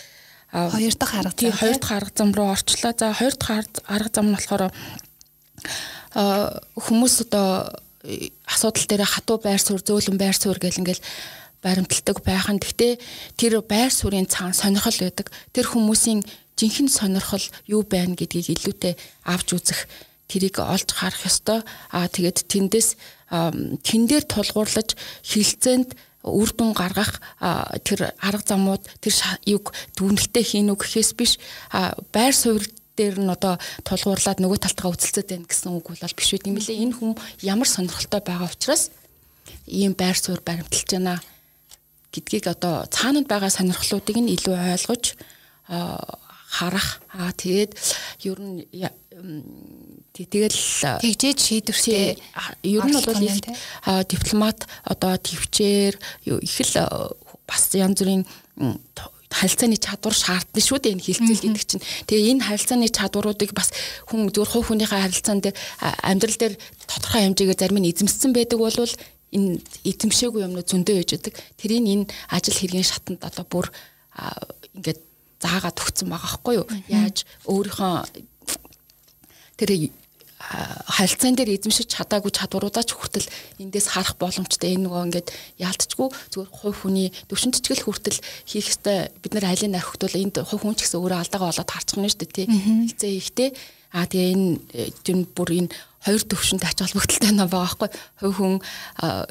[0.55, 1.51] Хоёр дахь арга зам.
[1.51, 2.95] Хоёр дахь арга зам руу орчлоо.
[2.95, 4.71] За хоёр дахь арга зам нь болохоор
[6.79, 7.75] хүмүүс одоо
[8.47, 11.03] асуудал дээр хатуу байр суурь, зөөлөн байр суурь гэл ингээл
[11.59, 12.63] баримталдаг байхын.
[12.63, 13.03] Гэхдээ
[13.35, 15.35] тэр байр суурийн цаан сонирхол байдаг.
[15.51, 16.23] Тэр хүмүүсийн
[16.55, 18.95] жинхэнэ сонирхол юу байна гэдгийг илүүтэй
[19.27, 19.91] авч үзэх
[20.31, 21.67] тэрийг олж харах ёстой.
[21.91, 22.95] Аа тэгээд тэндээс
[23.83, 24.95] тэн дээр тулгуурлаж
[25.27, 27.21] хилцээнд үр дүн гаргах
[27.85, 31.33] тэр арга замууд тэр юг дүнэлтээ хийн үг гэхээс биш
[32.11, 32.65] байр суурь
[32.97, 36.41] дээр нь одоо тулгуурлаад нөгөө талтгаа үзэлцээд байна гэсэн үг бол биш үү?
[36.41, 38.95] Тийм лээ энэ хүн ямар сонирхолтой байгаа учраас
[39.67, 41.19] ийм байр суурь баримталж байна
[42.15, 45.05] гэдгийг одоо цаанад байгаа сонирхлуудыг нь илүү ойлгож
[46.55, 47.03] харах.
[47.11, 47.75] Аа тэгээд
[48.31, 48.63] ер нь
[50.15, 50.55] тэгэл
[51.03, 52.15] тэгжээж шийдвэртэй
[52.63, 56.75] ер нь бол дипломат одоо төвчээр их л
[57.51, 58.23] бас янз бүрийн
[59.35, 61.83] харилцааны чадвар шаардна шүү дээ энэ хилцэл гэдэг чинь.
[62.07, 63.75] Тэгээ энэ харилцааны чадваруудыг бас
[64.07, 65.57] хүн зөвхөн хувь хүнийхээ харилцаан дээр
[66.07, 66.55] амьдрал дээр
[66.87, 71.35] тодорхой хэмжээгээр зарим нь эзэмссэн байдаг бол энэ эзэмшээгүй юмнууд зөндөө байж байдаг.
[71.59, 73.67] Тэрийг энэ ажил хэргийн шатанд одоо бүр
[74.79, 75.03] ингээд
[75.43, 76.67] заагаад өгсөн байгаа байхгүй юу?
[76.87, 77.95] Яаж өөрийнхөө
[79.59, 79.71] тэр
[80.51, 83.27] харилцаан дээр эзэмшиж чадаагүй чадваруудаа ч хүртэл
[83.59, 84.77] эндээс харах боломжтой.
[84.77, 85.29] Энэ нөгөө ингээд
[85.59, 89.09] яалтчгүй зүгээр хувь хүний төвшинтчгэл хүртэл хийх ёстой.
[89.25, 92.09] Бид нар айлын нархт бол энд хувь хүн ч гэсэн өөрөө алдаагаа болоод харчих нь
[92.13, 92.47] шүү дээ тий.
[92.47, 93.51] Хэлцээ ихтэй.
[93.95, 94.49] А тэгээ энэ
[95.07, 95.71] тэр бүр энэ
[96.05, 97.91] хоёр төвшөнд ач холбогдолтой юм байгаа байхгүй.
[98.21, 98.55] Хувь хүн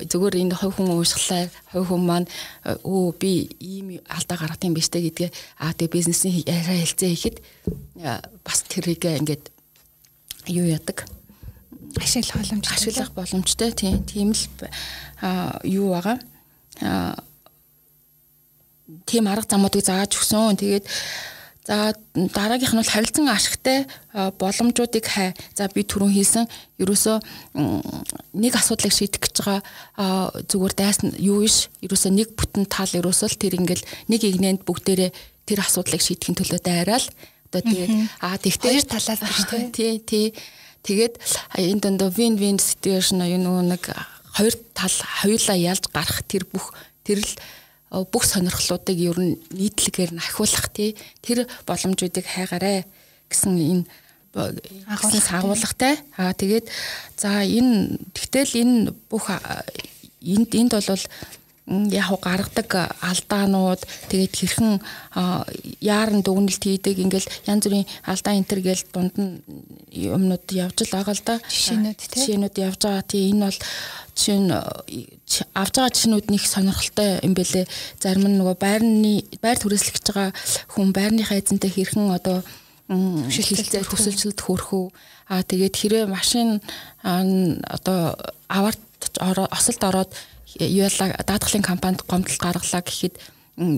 [0.10, 2.28] зүгээр энэ хувь хүн уушглаа хувь хүн маань
[2.66, 5.30] өө би ийм алдаа гаргад юм биш тэ гэдгээ
[5.62, 7.38] а тэгээ бизнесийн яриа хэлцээ хийхэд
[8.42, 9.54] бас тэрийг ингээд
[10.48, 11.06] юу яадаг?
[12.00, 13.72] Ашиглах боломжтой ашиглах боломжтой.
[13.72, 14.44] Тийм тийм л
[15.64, 16.18] юу байгаа?
[19.06, 20.58] Тийм арга замуудыг зааж өгсөн.
[20.58, 20.86] Тэгээд
[21.64, 25.32] За дараагийнх нь бол харилцан ашигтай боломжуудыг хай.
[25.56, 27.18] За би түрүүн хэлсэн ерөөсөө
[28.36, 31.72] нэг асуудлыг шийдэх гэж байгаа зүгээр дайсан юу биш.
[31.80, 35.16] Ерөөсөө нэг бүтэн тал ерөөсөө л тэр ингээл нэг игнэнд бүгдээрээ
[35.48, 37.06] тэр асуудлыг шийдэхин төлөө дайраал
[37.54, 37.94] одоо тэгээд
[38.26, 39.46] аа тэгтээ талаас биш
[39.78, 40.02] тий.
[40.02, 40.34] Тий
[40.82, 41.22] тэгээд
[41.62, 43.94] энэ дондоо вин вин situation юу нэг
[44.34, 46.74] хоёр тал хоёулаа ялж гарах тэр бүх
[47.06, 47.34] тэр л
[48.10, 50.98] бүх сонирхлуудыг ер нь нийтлэгээр нь ахиулах тий.
[51.22, 52.90] Тэр боломжуудыг хайгаарэ
[53.30, 53.86] гэсэн энэ
[54.34, 56.66] агуулсан сагуулгатай аа тэгээд
[57.22, 58.78] за энэ тэгтэл энэ
[59.14, 61.06] бүх энд энд бол
[61.68, 64.72] яг гаргадаг алдаанууд тэгээд хэрхэн
[65.80, 69.40] яаран дүгнэлт хийдэг ингээл янз бүрийн алдаа энтер гээл дунд нь
[69.96, 71.40] юмнууд явж л байгаа л да.
[71.48, 73.08] Жишээнүүд тийм жишээнүүд явж байгаа.
[73.08, 73.60] Тийм энэ бол
[74.12, 74.52] жишээ нь
[75.56, 77.66] авж байгаа жишээнүүд нэг сонирхолтой юм бэлээ.
[77.96, 80.36] Зарим нь нөгөө байрны байр түрээслэгч байгаа
[80.76, 82.44] хүн байрныхаа эзэнтэй хэрхэн одоо
[83.32, 84.88] шилжилтээр хүсэлцэлд хүрэх үү
[85.32, 86.60] аа тэгээд хэрэг машин
[87.02, 88.20] одоо
[88.52, 88.84] аварт
[89.56, 90.12] осолд ороод
[90.60, 93.18] юулаа даатгалын компанид гомдол гаргалаа гэхэд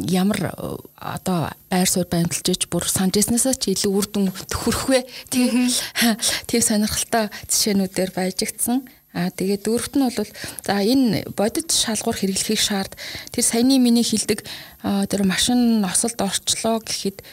[0.08, 0.56] ямар
[0.96, 5.68] одоо байр суурь баримталж иж бүр санджснасаа ч илүү үр дүн төрөх вэ тийм
[6.50, 10.32] тийм сонирхолтой жишээнүүдээр баяжигдсан Аа тэгээд дөрөвт нь бол
[10.68, 13.00] за энэ бодит шалгуур хэрэглэхийг шаард
[13.32, 14.44] тэр саяны миний хилдэг
[14.84, 17.24] тэр машин осолд орчлоо гэхэд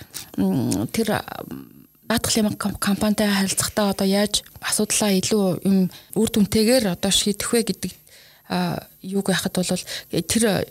[0.94, 1.08] тэр
[2.06, 7.90] даатгалын компанитай харилцахдаа одоо яаж асуудлаа илүү юм үр дүнтэйгээр одоо шийдэх вэ гэдэг
[9.02, 10.66] юуг яхад бол тэр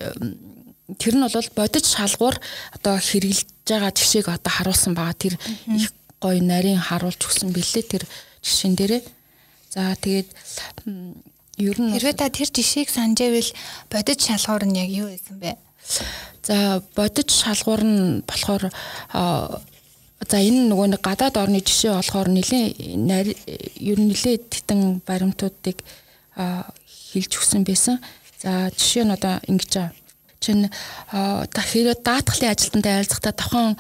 [0.98, 2.36] тэр нь бол бодит шалгуур
[2.76, 5.16] одоо хэрэгжилж байгаа жишээг одоо харуулсан байгаа.
[5.16, 5.36] Тэр
[5.72, 8.04] их гоё нарийн харуулж өгсөн бэлээ тэр
[8.44, 9.02] жишээн дээрээ.
[9.72, 10.30] За тэгээд
[11.58, 13.52] ер нь хэрвээ та тэр жишээг санджээвэл
[13.88, 15.56] бодит шалгуур нь яг юу байсан бэ?
[16.44, 18.68] За бодит шалгуур нь болохоор
[20.22, 22.66] за энэ нөгөө нэг гадаад орны жишээ болохоор нэлээ
[23.80, 25.82] ер нь нэлээ тэтэн баримтуудыг
[27.12, 28.00] хэлж өгсөн байсан.
[28.42, 29.90] За жишээ нь одоо ингэж аа
[30.42, 30.74] чин
[31.14, 33.78] хэрэг даатгалын ажилтнтай айлзахдаа тохон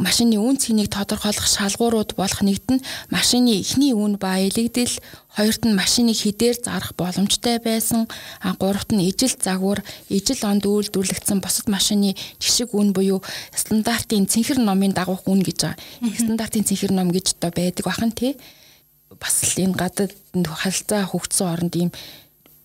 [0.00, 4.96] машины үн цэнийг тодорхойлох шалгуурууд болох нэгд нь машины эхний үн ба элэгдэл
[5.36, 8.08] хоёрт нь машиныг хідээр зарах боломжтой байсан
[8.40, 13.20] а гуравт нь ижил загвар ижил онд үйлдвэрлэгдсэн бусад машины жишг үн буюу
[13.52, 16.16] стандартын цэнхэр номын дагуух үн гэж байгаа.
[16.16, 18.40] Стандартын цэнхэр ном гэж одоо байдаг бахан тий.
[19.20, 21.90] Бас л энэ гадаад харилцаа хөгжсөн оронд ийм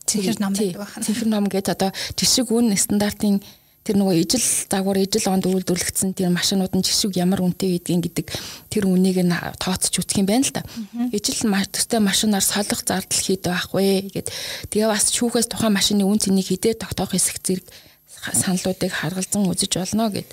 [0.10, 1.06] цэнхэр ном байдаг байна.
[1.06, 3.38] Цэнхэр ном гэдэг одоо жишг үн стандартын
[3.90, 8.28] тэр нөгөө ижил загвар ижил онд үйлдвэрлэгдсэн тэр машинууд нь жишг ямар үнэтэй гэдгийг гэдэг
[8.70, 10.62] тэр үнийг нь тооцож үзэх юм байна л да.
[11.10, 14.30] Ижил төстэй машинаар солих зардал хийдэг байхгүй гэд.
[14.70, 17.66] Тэгээ бас шүүхээс тухайн машины үн цэнийг хідээ тогтоох хэсэг зэрэг
[18.36, 20.30] саналуудыг харгалзан үзэж болно гэд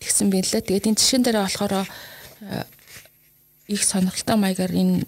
[0.00, 0.64] тэгсэн байна лээ.
[0.64, 1.74] Тэгээд энэ жишээн дээр болохоор
[3.66, 5.04] их сонирхолтой маягаар энэ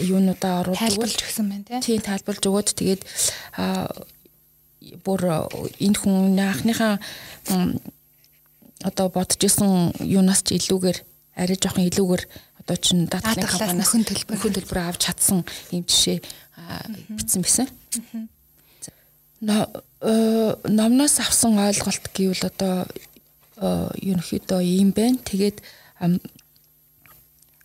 [0.00, 3.02] юунуудаа оруулж тайлбарлаж өгсөн байна тийм тайлбарлаж өгөөд тэгээд
[5.04, 5.20] бүр
[5.80, 7.00] энэ хүн анхныхаа
[8.84, 10.98] одоо бодож исэн юунаас ч илүүгээр
[11.40, 12.22] арай жоохон илүүгээр
[12.60, 14.34] одоо чин даатгалын компаниас нөхөн төлбөр.
[14.36, 15.40] нөхөн төлбөр авч чадсан
[15.72, 16.18] юм жишээ
[17.14, 17.68] бичсэн байсан.
[20.66, 22.86] Номноос авсан ойлголт гэвэл одоо
[23.56, 25.18] ерөнхийдөө ийм байна.
[25.22, 25.62] Тэгээд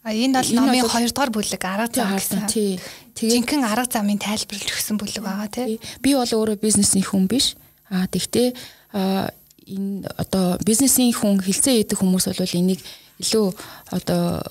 [0.01, 2.49] А энэ бол номын 2 дугаар бүлэг арга зам гэсэн.
[2.49, 2.81] Тий.
[3.13, 5.77] Тэгээ жинхэнэ арга замыг тайлбарлаж өгсөн бүлэг байгаа тий.
[6.01, 7.53] Би бол өөрөө бизнесийн хүн биш.
[7.85, 8.57] А тэгтээ
[8.95, 12.81] энэ одоо бизнесийн хүн хилцээ идэх хүмүүс бол энийг
[13.21, 13.53] илүү
[13.93, 14.41] одоо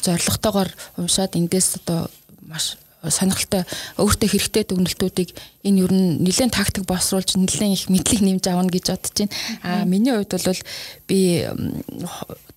[0.00, 2.08] зоригтойгоор уншаад эндээс одоо
[2.40, 3.66] маш сонирхолтой
[3.98, 5.30] өөртөө хэрэгтэй дүгнэлтүүдийг
[5.62, 9.34] энэ ер нь нэлээд тактик босруулж нэлээд их мэдлэг нэмж авна гэж бодож байна.
[9.62, 10.62] А миний хувьд бол
[11.06, 11.46] би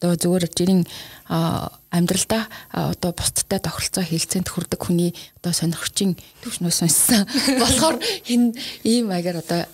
[0.01, 0.83] одоо зүгээр жирийн
[1.29, 7.25] амьдралдаа одоо бусдтай тохиролцоо хилцээнд хүрдэг хүний одоо сонирхчийн төвшнөө сонссон.
[7.61, 7.97] Болохоор
[8.29, 9.65] энэ ийм маягаар одоо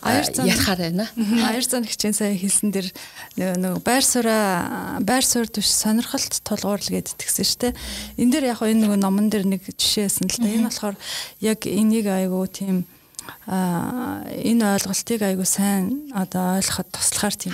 [0.43, 1.07] ярихаар байна.
[1.47, 2.87] Аяр зан хичээн сая хэлсэн дэр
[3.35, 7.73] нөгөө байр сууриа байр суурь төш сонирхолт тулгуурлал гэдэг тэгсэн дээ.
[8.21, 10.47] Энэ дэр яг энэ нөгөө номон дэр нэг жишээсэн л да.
[10.47, 10.95] Энэ болохоор
[11.41, 12.87] яг энийг айгуу тийм
[13.47, 17.53] энэ ойлголтыг айгу сайн одоо ойлгоход туслахаар тийм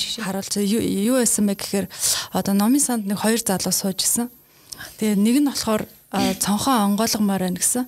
[0.00, 1.86] жишээ харуулж юу байсан бэ гэхээр
[2.32, 4.28] одоо номын санд нэг хоёр залуу сууж исэн.
[4.98, 5.84] Тэгээ нэг нь болохоор
[6.40, 7.84] цонхоо онгойлгомоор байна гэсэн.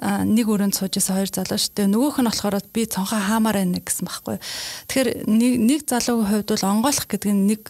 [0.00, 1.92] А нэг өрөөнд сууж исэн хоёр залуу шүү дээ.
[1.92, 4.36] Нөгөөх нь болохоор би цонхоо хаамаар байна гэсэн байхгүй.
[4.88, 7.62] Тэгэхээр нэг нэг залуугийн хувьд бол онгойлох гэдэг нь нэг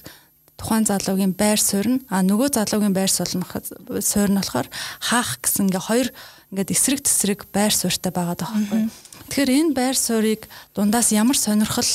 [0.56, 4.68] тухайн залуугийн байр суурь нь а нөгөө залуугийн байр суурь нь болохоор
[5.04, 6.08] хаах гэсэн ингээ хоёр
[6.52, 8.90] ингээд эсрэг тесрэг байр суурьтай байгаа даахгүй.
[9.26, 11.90] Тэгэхээр энэ байр суурийг дундаас ямар сонирхол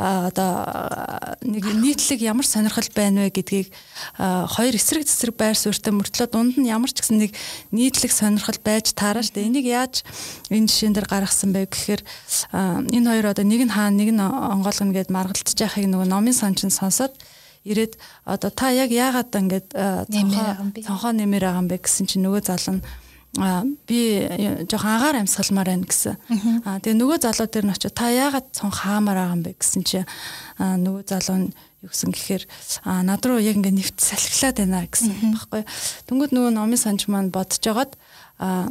[0.00, 3.68] одоо нэг нийтлэг ямар сонирхол байна вэ гэдгийг
[4.16, 7.36] хоёр эсрэг цэсрэг байр суурьтай мөртлөө дунд нь ямар ч гэсэн нэг
[7.68, 10.06] нийтлэг сонирхол байж таараа штэ энийг яаж
[10.48, 12.02] энэ жишээн дээр гаргасан бэ гэхээр
[12.96, 16.56] энэ хоёр одоо нэг нь хаана нэг нь онгойлгоно гэд маргалдаж яхахыг нөгөө номын сан
[16.56, 17.12] чинь сонсоод
[17.68, 19.66] ирээд одоо та яг яагаад ингэж
[20.80, 21.76] цонхоо нэмэр байгаа юм бэ?
[21.76, 22.84] гэсэн чинь нөгөө залуу нь
[23.34, 23.98] би
[24.66, 26.18] жоохон агаар амьсгалмаар байна гэсэн.
[26.66, 29.82] А тэгээ нөгөө залуу дээр нь очиж та яагаад цон хаамаар байгаа юм бэ гэсэн
[29.86, 30.02] чи
[30.58, 31.48] нөгөө залуу нь
[31.86, 32.42] юу гэсэн гэхээр
[32.82, 35.62] а над руу яг ингээ нэвт салхилаад байна гэсэн баггүй.
[36.10, 37.94] Тэнгүүд нөгөө номын санж маань бодож жагаад
[38.42, 38.66] а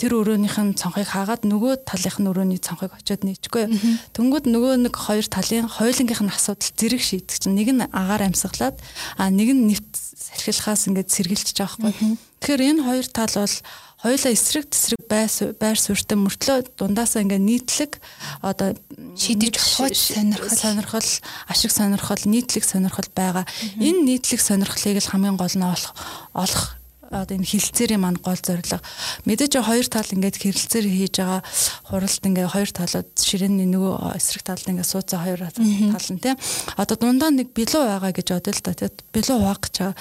[0.00, 3.68] тэр өрөөнийх нь цонхыг хаагаад нөгөө талынх нь өрөөний цонхыг очиод нээчихгүй.
[4.16, 8.80] Тэнгүүд нөгөө нэг хоёр талын хоёулынгийнх нь асуудал зэрэг шийдэг чинь нэг нь агаар амьсгалаад
[9.20, 11.92] а нэг нь нэвт салхилахаас ингээд сэргийлчих жоохгүй.
[12.40, 13.56] Тэгэхээр энэ хоёр тал бол
[14.00, 18.00] хоёулаа эсрэг тесрэг байр суурьтай мөртлөө дундаасаа ингээ нийтлэг
[18.40, 18.72] одоо
[19.12, 20.56] шийдэж болохгүй сонирхол.
[20.56, 21.10] сонирхол
[21.52, 23.44] ашиг сонирхол нийтлэг сонирхол байгаа.
[23.76, 25.92] Энэ нийтлэг сонирхлыг л хамгийн гол нь олох
[26.32, 28.80] олох одоо энэ хилцээрийн манд гол зорилго.
[29.26, 31.42] Мэдээж хоёр тал ингээд хэрэлцээр хийж байгаа
[31.90, 36.38] хуралд ингээд хоёр талууд ширээний нөгөө эсрэг талд ингээд сууцаа хоёр тал нь тийм
[36.78, 39.96] одоо дундаа нэг билүү байгаа гэж бодъё л да тийм билүү хуваах гэж байгаа.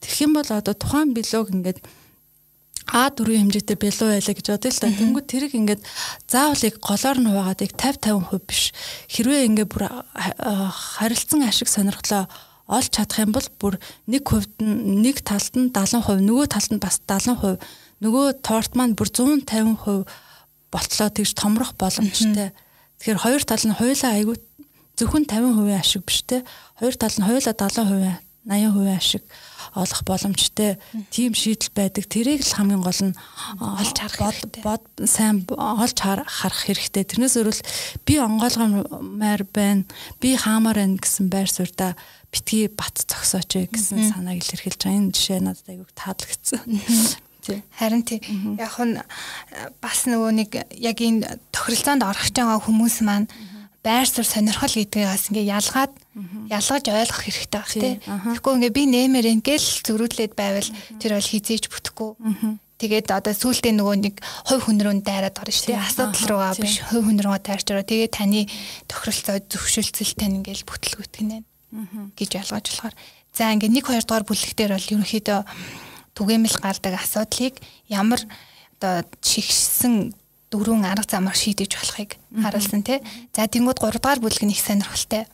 [0.00, 1.78] Тэгэх юм бол одоо тухайн билүүг ингээд
[2.90, 4.92] А дөрвийн хэмжээтэй бэлүү байлаа гэж бодъё л та.
[4.92, 5.82] Тэнгүүд тэрийг ингээд
[6.28, 8.62] заавал яг голоор нь хуваагаад яг 50 50% биш.
[9.08, 12.28] Хэрвээ ингээд бүр харилцан ашиг сонирхлоо
[12.68, 13.74] олж чадах юм бол бүр
[14.08, 17.60] нэг хувьд нь нэг талд нь 70%, нөгөө талд нь бас 70%,
[18.00, 20.08] нөгөө торт маань бүр 150%
[20.72, 22.52] болтлоо тэгж томрох боломжтой.
[23.00, 24.36] Тэгэхээр хоёр тал нь хоёулаа айгүй
[24.96, 26.44] зөвхөн 50% ашиг биш те.
[26.80, 29.24] Хоёр тал нь хоёулаа 70%, 80% ашиг
[29.74, 30.76] олох боломжтой
[31.10, 32.04] тийм шийдэл байдаг.
[32.06, 33.16] Тэрийг л хамгийн гол нь
[33.58, 37.04] олж харах бод сайн олж харах хэрэгтэй.
[37.08, 37.62] Тэрнээс өөрөл
[38.04, 39.88] би онгойлгомаар байна.
[40.20, 41.96] Би хаамаар байна гэсэн байр суурьда
[42.28, 44.98] битгий бат зогсооч гэсэн санааг илэрхийлж байгаа.
[45.00, 46.62] Энэ жишээ надад айгүй таалагдсан.
[47.78, 48.20] Харин тий.
[48.60, 49.00] Яг нь
[49.80, 53.28] бас нөгөө нэг яг энэ тохиролцоонд орох гэж байгаа хүмүүс маань
[53.84, 55.92] байр суурь сонирхол гэдгээс ингээ ялгаад
[56.48, 58.00] ялгаж ойлгох хэрэгтэй баг тий.
[58.00, 62.10] Тэгэхгүй ингээ би нэмэр ингээл зөрүүлээд байвал тэр бол хизээж бүтэхгүй.
[62.80, 64.14] Тэгээд одоо сүултээ нөгөө нэг
[64.48, 65.84] хувь хүн рүү дайраад орно шүү дээ.
[65.84, 67.86] Асуудал руугаа биш хувь хүн руугаа дайрч ороо.
[67.86, 68.48] Тэгээд таны
[68.88, 71.36] тохиролцоо зөвшөлтсөл тань ингээл бүтлгүүтгэнэ
[72.18, 72.94] гэж ялгаж болохоор.
[73.30, 75.40] За ингээ 1 2 дугаар бүлэгтэр бол ерөнхийдөө
[76.18, 77.58] түгээмэл гардаг асуудлыг
[77.90, 78.22] ямар
[78.78, 80.14] одоо чигшсэн
[80.50, 82.10] дөрвөн арга замаар шийдэж болохыг
[82.42, 83.00] харуулсан тий.
[83.34, 85.24] За тэнгууд 3 дугаар бүлэг нь их сонирхолтой.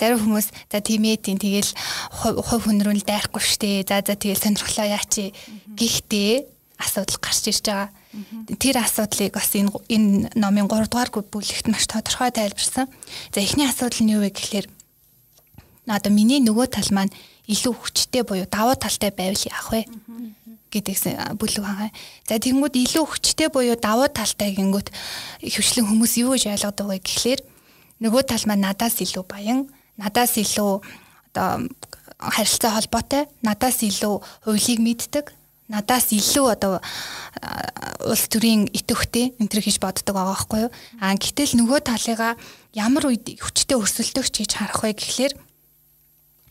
[0.00, 1.70] Зарим хүмүүс за тийм тэгэл
[2.12, 3.84] хувь хүн рүү л дайрахгүй штэ.
[3.84, 5.36] За за тэгэл сонирхлоо яачи.
[5.76, 6.48] Гэхдээ
[6.80, 7.88] асуудал гарч ирж байгаа.
[8.56, 12.88] Тэр асуудлыг бас энэ энэ номын 3 дугаар бүлэгт маш тодорхой тайлбарсан.
[13.32, 14.66] За эхний асуудал нь юу вэ гэхлээр
[15.86, 17.14] одоо миний нөгөө тал маань
[17.46, 19.86] илүү хүчтэй буюу давуу талтай байвал яах вэ?
[20.76, 21.90] Гэдэгсэн бүлэг байгаа.
[22.28, 24.92] За тэгэнгүүт илүү хүчтэй буюу давуу талтай гингүүт
[25.42, 27.40] хөвчлэн хүмүүс юу гэж ойлгодог вэ гэхлээр
[28.04, 30.72] нөгөө тал маань надаас илүү баян, надаас илүү
[31.32, 31.68] одоо
[32.20, 35.32] харилцаа холбоотой, надаас илүү хуулийг мэддэг,
[35.68, 36.80] надаас илүү одоо
[38.06, 40.72] улс төрийн итвэхтэй энэ төр гэж боддог байгаа байхгүй юу?
[41.02, 42.38] Аа гэтэл нөгөө талыгаа
[42.76, 45.34] ямар үед хүчтэй өрсөлдөгч гэж харах вэ гэхлээр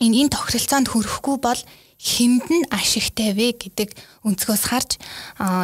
[0.04, 1.62] энэ энэ тохиролцоонд хүрэхгүй бол
[2.00, 3.90] хинд нь ашигтай вэ гэдэг
[4.28, 5.00] өнцгөөс харж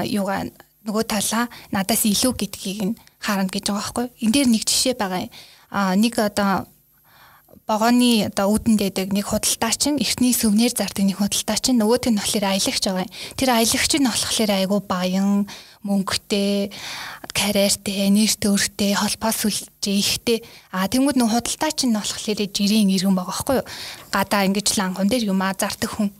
[0.07, 0.47] юугаа
[0.87, 4.07] нөгөө талаа надаас илүү гэдгийг нь харна гэж байгаа байхгүй.
[4.25, 5.29] Энд дээр нэг жишээ байгаа.
[5.69, 6.65] А нэг одоо
[7.69, 12.83] богооны одоо үүдэнд дэдэг нэг худалдаачин эртний сүвнэр зардаг нэг худалдаачин нөгөөт нь болохоор аялагч
[12.83, 13.07] байгаа.
[13.37, 15.45] Тэр аялагч нь болохоор айгу баян,
[15.81, 16.69] мөнгөтэй,
[17.33, 20.37] карьертэй, нэр төртэй, холбоо сүлжээ ихтэй.
[20.69, 23.67] А тэнгууд нөх худалдаачин нь болохоор жирийн иргэн байгаа байхгүй юу?
[24.13, 26.13] Гадаа ингэж лангон дээр юм а зардаг хүн.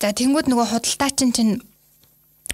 [0.00, 1.60] За тэнгууд нөгөө худалдаачин чинь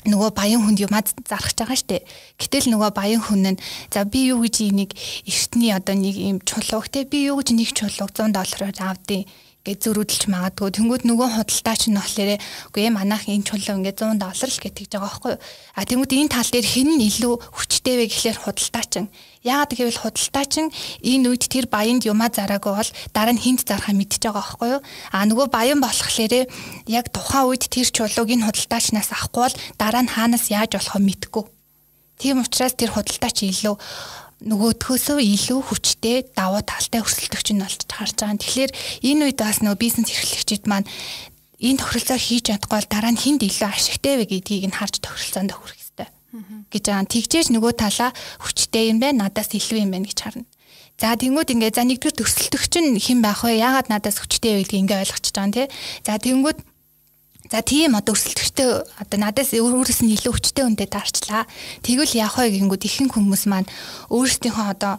[0.07, 2.03] нөгөө баян хүнд юмад зарах байгаа штэ.
[2.39, 6.91] Гэтэл нөгөө баян хүн нь за би юу гэж энийг эртний одоо нэг юм чулууг
[6.91, 9.27] те би юу гэж нэг чулууг 100 доллараар авдیں۔
[9.63, 10.75] Гэж зөрүүдэлж магадгүй.
[10.75, 12.35] Тэнгүүд нөгөө худалдаач нь болохоор
[12.75, 15.43] үгүй ээ манайх энэ чулуу ингээд 100 доллар л гэж тэгж байгаа байхгүй юу.
[15.79, 19.07] А тэнгүүд энэ тал дээр хэн нь илүү хүчтэй вэ гэхлээр худалдаачин.
[19.47, 20.67] Яагаад гэвэл худалдаачин
[21.07, 24.83] энэ үед тэр баянд юмаа зараагүй бол дараа нь хинт зарахаа мэдчихэж байгаа байхгүй юу.
[25.15, 26.51] А нөгөө баян болохоор
[26.91, 31.45] яг тухайн үед тэр чулууг энэ худалдаачнаас авахгүй бол дараа нь хаанаас яаж болохоо мэдгүй.
[32.23, 33.75] Тийм учраас тэр худалдаач илүү
[34.43, 38.43] нөгөөдхөөсөө илүү хүчтэй давуу талтай өрсөлдөгч нь болж харж байгаа.
[38.43, 38.71] Тэгэхээр
[39.07, 40.89] энэ үед бас нөгөө бизнес эрхлэгчид маань
[41.63, 45.55] энэ тохиролцоо хийж чадахгүй бол дараа нь хүнд илүү ашигтай вэ гэдгийг нь харж тохиролцоонд
[45.55, 46.09] хүрэх хэрэгтэй
[46.75, 47.07] гэж байгаа.
[47.07, 48.11] Тэгжээж нөгөө талаа
[48.43, 50.47] хүчтэй юм байна, надаас илүү юм байна гэж харна.
[50.99, 53.59] За тэнгууд ингээ за нэгдүгээр төсөлтөгч нь хэн байх вэ?
[53.59, 55.67] Яагаад надаас хүчтэй вэ гэдгийг ингээ ойлгочихж байгаа юм тий.
[56.07, 56.59] За тэнгууд
[57.53, 61.45] За тийм одоо өрсөлдөгчтэй одоо надаас өөрөөс нь илүү хүчтэй хүнтэй таарчлаа.
[61.85, 63.69] Тэгвэл яах вэ гингүүд ихэнх хүмүүс маань
[64.09, 64.97] өөрсдийнхөө одоо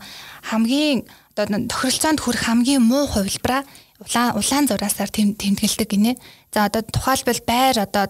[0.53, 1.01] хамгийн
[1.33, 3.65] одоо тохиролцоонд хүрэх хамгийн муу хувилбараа
[4.05, 6.13] улаан улаан зураасаар тэмдэглэдэг гинэ.
[6.53, 8.05] За одоо тухайлбал байр одоо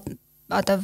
[0.51, 0.84] одоо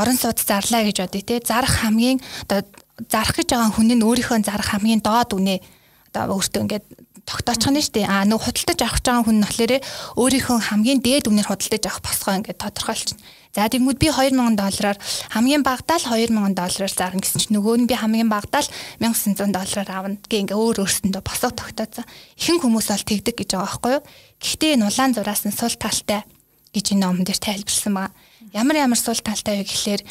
[0.00, 1.44] орон сууц зарлаа гэж бодъё те.
[1.44, 2.64] Зарах хамгийн одоо
[3.12, 5.60] зарах гэж байгаа хүн нь өөрийнхөө зарах хамгийн доод үнэ
[6.08, 6.84] одоо өөртөө ингээд
[7.24, 8.06] тогтоочих нь шүү дээ.
[8.08, 9.72] Аа нөгөө худалдаж авах гэж байгаа хүн нь болохоор
[10.20, 13.24] өөрийнхөө хамгийн дээд үнээр худалдаж авах босгоо ингээд тодорхойлчихно.
[13.54, 14.98] За тэгмүүд би 2000 доллараар
[15.30, 19.54] хамгийн багадаа л 2000 доллараар зарна гэсэн чинь нөгөө нь би хамгийн багадаа л 1900
[19.54, 22.02] доллараар авна гэ ингээ өөр өөрсөндөө босоо тогтооцсон.
[22.34, 24.02] Ихэнх хүмүүс бол тэгдэг гэж байгаа байхгүй юу?
[24.42, 26.26] Гэхдээ энэ улаан зураас нь сул талтай
[26.74, 28.12] гэж энэ номон дээр тайлбарсан байгаа.
[28.50, 30.02] Ямар ямар сул талтай вэ гэхлээр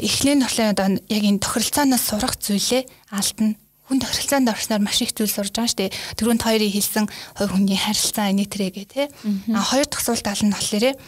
[0.00, 5.30] эхлэн болохоор одоо яг энэ тохиролцооноос сурах зүйлээ алдна хүн тохиролцоонд орсноор маш их зүйл
[5.30, 5.96] сурж байгаа шүү дээ.
[6.18, 7.06] Түрүүнд хоёрын хэлсэн
[7.38, 9.06] хувь хүний харилцаа энийг тэрээгээ тий.
[9.54, 10.98] А хоёр дахь асуулт тал нь болохоор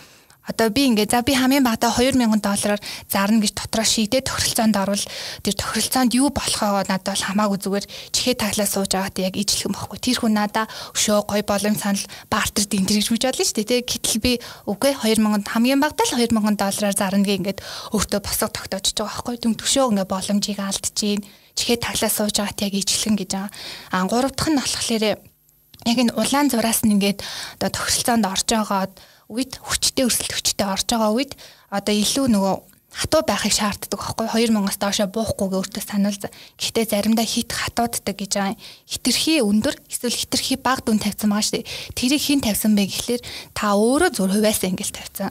[0.48, 2.80] одоо би ингээ за би хамгийн багадаа 2000 доллараар
[3.12, 5.04] зарна гэж дотроо шийдээ тохиролцоонд орвол
[5.44, 7.86] тэр тохиролцоонд юу болохоо надад бол хамаагүй зүгээр
[8.16, 10.00] чихээ таглаа сууж байгаад яг ижлэх юм бохгүй.
[10.00, 10.64] Тэр хүн надаа
[10.96, 12.00] өшөө гой болом санал
[12.32, 13.84] бартер динтер гэж үж бодлоо шүү дээ.
[13.84, 14.32] Гэтэл би
[14.64, 17.60] үгүй 2000 хамгийн багадаа л 2000 доллараар зарна гэ ингээд
[17.92, 19.36] өөртөө босго тогтоож байгаа байхгүй.
[19.36, 21.20] Түн төшөө ингээ боломжийг алдчихээн
[21.58, 23.50] чихээ таглаа сууж байгаад яг ижлэн гэж байгаа.
[23.90, 27.26] А гурав дахь нь болохоор яг энэ улаан зураас нь ингээд
[27.58, 28.92] одоо тохиролцоонд орж байгаад
[29.26, 31.32] үед хүчтэй өрсөлдөгчтэй орж байгаа үед
[31.74, 32.56] одоо илүү нөгөө
[32.88, 36.18] хатуу байхыг шаарддаг байхгүй 2000-аас доошо буухгүйгээ өөртөө сануул.
[36.56, 38.56] Гэхдээ заримдаа хит хатууддаг гэж байгаа.
[38.88, 41.68] Хитрхи өндөр эсвэл хитрхи бага дүн тавьсан байгаа шүү дээ.
[41.94, 45.30] Тэрийг хин тавьсан бэ гэхлээр та өөрөө зүр хувьяасаа ингээл тавьсан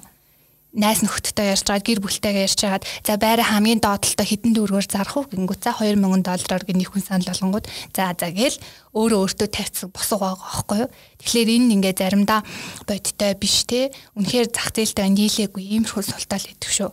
[0.75, 5.15] найс нөхдөдтэй ярьж байгаа гэр бүлтэйгээ ярьж хагаад за байраа хамгийн доотлолтой хэдэн дүүргээр зарах
[5.15, 7.65] уу гингүүт за 2000 доллараар гинийх хүн санал болгонгууд.
[7.95, 8.59] За за гээл
[8.91, 10.89] өөрөө өөртөө тавьсан босго байгаа байхгүй юу?
[11.23, 12.39] Тэгэхээр энэ ингээ заримдаа
[12.83, 13.95] бодиттой биш те.
[14.19, 16.91] Үнэхээр зах зээлтэй нийлээгүй иймэрхүү султаал идэв шүү.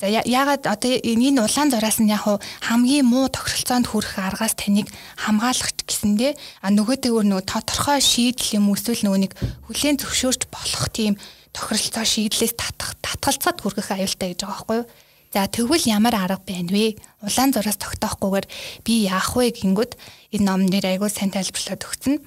[0.00, 2.24] За ягаад одоо энэ улаан зураас нь яг
[2.64, 4.88] хамгийн муу тохиролцоонд хүрэх аргаас таныг
[5.20, 6.32] хамгаалах гэсэндээ
[6.64, 9.32] а нөгөөдөөр нөгөө тодорхой шийдэл юм эсвэл нөгөө нэг
[9.68, 11.20] хүлээн зөвшөөрч болох тийм
[11.52, 14.86] тохиролцоо шийдлээс татах татгалцаад хүргэх аюултай гэж байгаа байхгүй юу?
[15.30, 16.98] За тэгвэл ямар арга байна вэ?
[17.22, 18.46] Улаан зураас тогтоохгүйгээр
[18.82, 19.94] би яах вэ гингүүд
[20.34, 22.18] энэ ном нэр айгуу сайн тайлбарлаад өгсөн.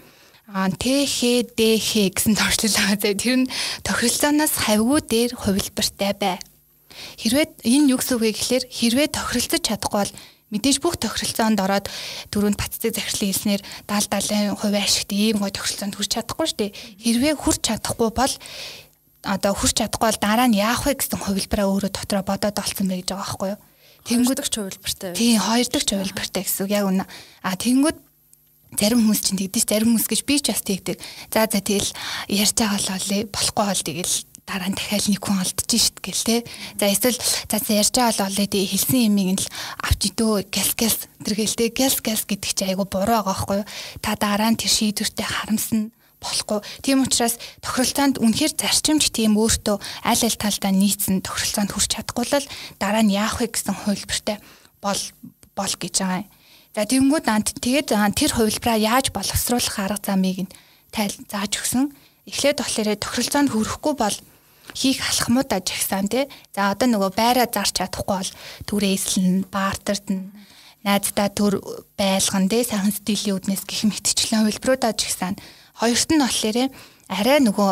[0.47, 3.19] Аа ТХ ДХ гэсэн зуршлал байгаа.
[3.19, 3.51] Тэр нь
[3.83, 6.39] тохиролцооноос хавгүй дээр хувилбартай бай.
[7.19, 10.13] Хэрвээ энэ юу гэсэн үг вэ гэхээр хэрвээ тохиролцож чадахгүй бол
[10.53, 11.89] мэдээж бүх тохиролцоонд ороод
[12.29, 16.71] дөрөнд баццыг захирлын хэлснээр 70 70% ашигт ийм гой тохиролцоонд хүрч чадахгүй шүү дээ.
[17.01, 18.33] Хэрвээ хүрч чадахгүй бол
[19.23, 23.01] одоо хүрч чадахгүй бол дараа нь яах вэ гэсэн хувилбараа өөрөө дотроо бодоод олсон байх
[23.03, 23.59] гэж байгаа байхгүй юу.
[24.03, 25.11] Тэнгүүдч хувилбартай.
[25.15, 27.05] Тийм, хоёр дахь хувилбартай гэсэн үг яг үнэ.
[27.47, 27.97] А тэнгүүд
[28.75, 30.97] зарим хүмүүс чинь тэгдэж зарим хүмүүс гэж би ч бас тэгдэг.
[31.31, 31.91] За за тэгэл
[32.27, 36.27] ярьж байгаа л болоо болохгүй бол тэгэл дараа нь дахиад нэг хүн алдчих шít гэл
[36.27, 36.35] те.
[36.75, 39.47] За эсвэл за ярьж байгаа л болоо тий хэлсэн юмыг л
[39.87, 43.69] авч идөө гэлс гэлс тэр гэлтэй гэлс гэлс гэдэг чи айгу буруу байгаа байхгүй юу.
[44.03, 46.59] Та дараа нь тэр шийдвэртэй харамсна болохгүй.
[46.79, 52.47] Тийм учраас тохиролцоонд үнэхээр зарчимч тийм өөртөө аль аль талдаа нийцсэн тохиролцоонд хүрч чадахгүй л
[52.79, 54.39] дараа нь яах вэ гэсэн хувилбартай
[54.79, 55.01] бол
[55.53, 56.31] бол гэж байгаа юм.
[56.73, 60.53] За тэгэнгүүт ант тэгээд тэр хувилбараа яаж боловсруулах арга замыг нь
[60.89, 61.93] тайл зааж өгсөн.
[62.25, 64.17] Эхлээд болохоор тохиролцоонд хүрэхгүй бол
[64.73, 66.25] хийх алхмуудаа жагсан тий.
[66.55, 68.31] За одоо нөгөө байраа зарч чадахгүй бол
[68.65, 70.33] түрээ эслэн, баартерд нь
[70.81, 71.61] найздаа төр
[71.93, 75.37] байлган тий сайхан стилийн үднэс гэх мэтчлэн хувилбаруудаа жагсан
[75.77, 76.57] Хоёрт нь болохоор
[77.09, 77.71] арай нөгөө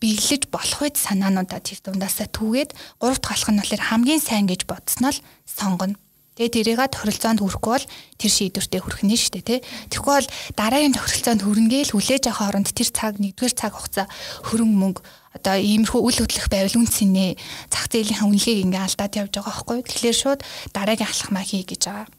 [0.00, 4.68] биелэж болох үед санаануудаа тэр дундаасаа түүгээд гурав дахь алхам нь болохоор хамгийн сайн гэж
[4.68, 5.96] бодсноо л сонгоно.
[6.34, 7.86] Тэгээ тэрийг тохиролцоонд хүрэхгүй бол
[8.18, 9.60] тэр шийдвэртээ хүрэх нь шүү дээ тий.
[9.86, 14.06] Тэгэхгүй бол дараагийн тохиролцоонд хүрнгээл хүлээж авах оронд тэр цаг нэгдүгээр цаг хугацаа
[14.50, 15.00] хөрөнгө мөнгө
[15.38, 17.38] одоо иймэрхүү үйл хөдлөх байвал үнцэнэ
[17.70, 19.78] зах зээлийнхаа үнэлгээг ингээ алдаад явж байгаа байхгүй.
[19.86, 20.40] Тэгэхээр шууд
[20.74, 22.10] дараагийн алхмаа хий гэж байгаа.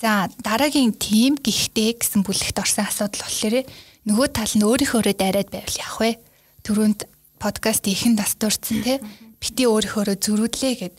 [0.00, 3.62] За дараагийн тим гихтэй гэсэн бүлэгт орсон асуудал болохоор
[4.10, 6.10] нөгөө тал нь өөрийнхөөрөө дайраад байвал яах вэ?
[6.66, 7.06] Төрөнд
[7.38, 8.98] подкаст ихэн дастуурсан те
[9.38, 10.94] бити өөрийнхөөрөө зөрүүдлээ гэд.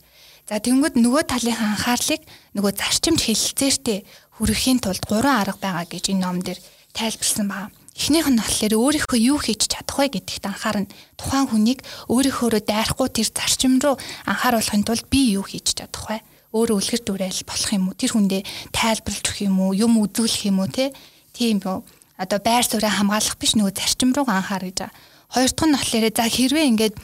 [0.47, 2.21] За тэнгууд нөгөө талынхаа анхаарлыг
[2.55, 3.99] нөгөө зарчимд хэлэлцээртэй
[4.39, 6.59] хүргэхийн тулд гурван арга байгаа гэж энэ ном дээр
[6.95, 7.73] тайлбарлсан байна.
[7.95, 10.91] Эхнийх нь болохоор өөрийнхөө юу хийж чадах вэ гэдэгт анхаарна.
[11.19, 11.79] Тухайн хүнийг
[12.11, 13.95] өөрийнхөөрөө дайрахгүй тэр зарчим руу
[14.27, 16.19] анхааруулахын тулд би юу хийж чадах вэ?
[16.55, 17.99] Өөрөө үлгэр дуурайл болох юм уу?
[17.99, 18.41] Тэр хүндээ
[18.71, 19.75] тайлбарлаж өгөх юм уу?
[19.75, 20.95] Юм үзүүлэх юм уу те?
[21.35, 21.83] Тийм үү.
[22.15, 24.95] Одоо байр сууриа хамгаалах биш нөгөө зарчим руу анхаар гэж байгаа.
[25.35, 26.95] Хоёр дахь нь болохоор за хэрвээ ингээд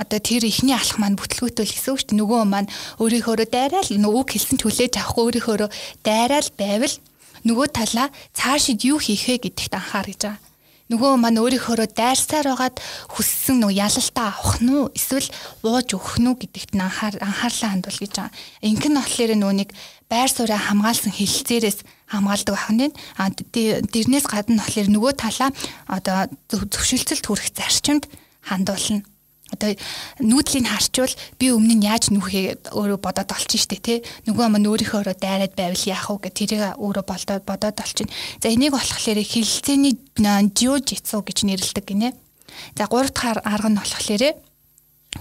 [0.00, 2.20] одоо тэр ихний алах маань бүтлгүүтэл гэсэн үг шүү дээ.
[2.24, 5.70] Нөгөө маань өөрийнхөөрөө дайраал нөгөө үг хэлсэн ч хүлээж авахгүй өөрийнхөөрөө
[6.04, 6.96] дайраал байвал
[7.44, 10.45] нөгөө талаа цаашид юу хийх вэ гэдэгт анхаар гэж байгаа.
[10.86, 12.78] Нөгөө маань өөрийнхөө дайрсаар байгаад
[13.10, 15.26] хүссэн нөгөө ялалтаа авах нь уу эсвэл
[15.66, 18.34] ууж өгөх нь үү гэдэгт нь анхаар анхаарлаа хандуул гэж байгаа.
[18.62, 19.70] Инх нь болохоор нэг
[20.06, 22.94] байр сууриа хамгаалсан хилцээрээс хамгаалдаг ахын.
[23.18, 25.50] А дэрнээс гадна болохоор нөгөө талаа
[25.90, 28.06] одоо зөвшөлтөлт хүрэх зарчимд
[28.46, 29.02] хандуулна
[29.54, 29.74] одоо
[30.18, 35.06] нүүдлийг харчвал би өмнө нь яаж нүхээ өөрөө бодоод олчих штэ тий нөгөө мань өөрийнхөө
[35.06, 38.10] өөрөө дайраад байвал яах вэ гэх тэрийг өөрөө болдоод бодоод олчих.
[38.42, 42.10] За энийг болохоор хилцээний жиожитсу гэж нэрлэдэг гинэ.
[42.74, 44.34] За гурав дахь арга нь болохоор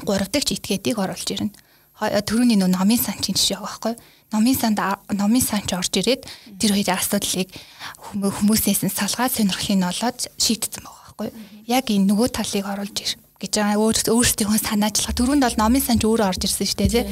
[0.02, 1.54] гурав дахь этгээдийг оруулж ирнэ.
[2.26, 3.96] Төрөний нөө номын сан чинь жишээ байгаа байхгүй
[4.34, 4.82] номын санд
[5.14, 6.28] номын санч орж ирээд
[6.60, 7.50] тэр хоёрын асуудлыг
[8.20, 11.30] хүмүүсээс нь салгаад сонирхлыг нь олоод шийдсэн байгаа байхгүй
[11.70, 13.12] яг энэ нөгөө талыг оруулж ир
[13.46, 17.06] гэж байгаа өөрсдийнхөө санаачлага түрүүнд бол номын санч өөрөө орж ирсэн шүү дээ тий.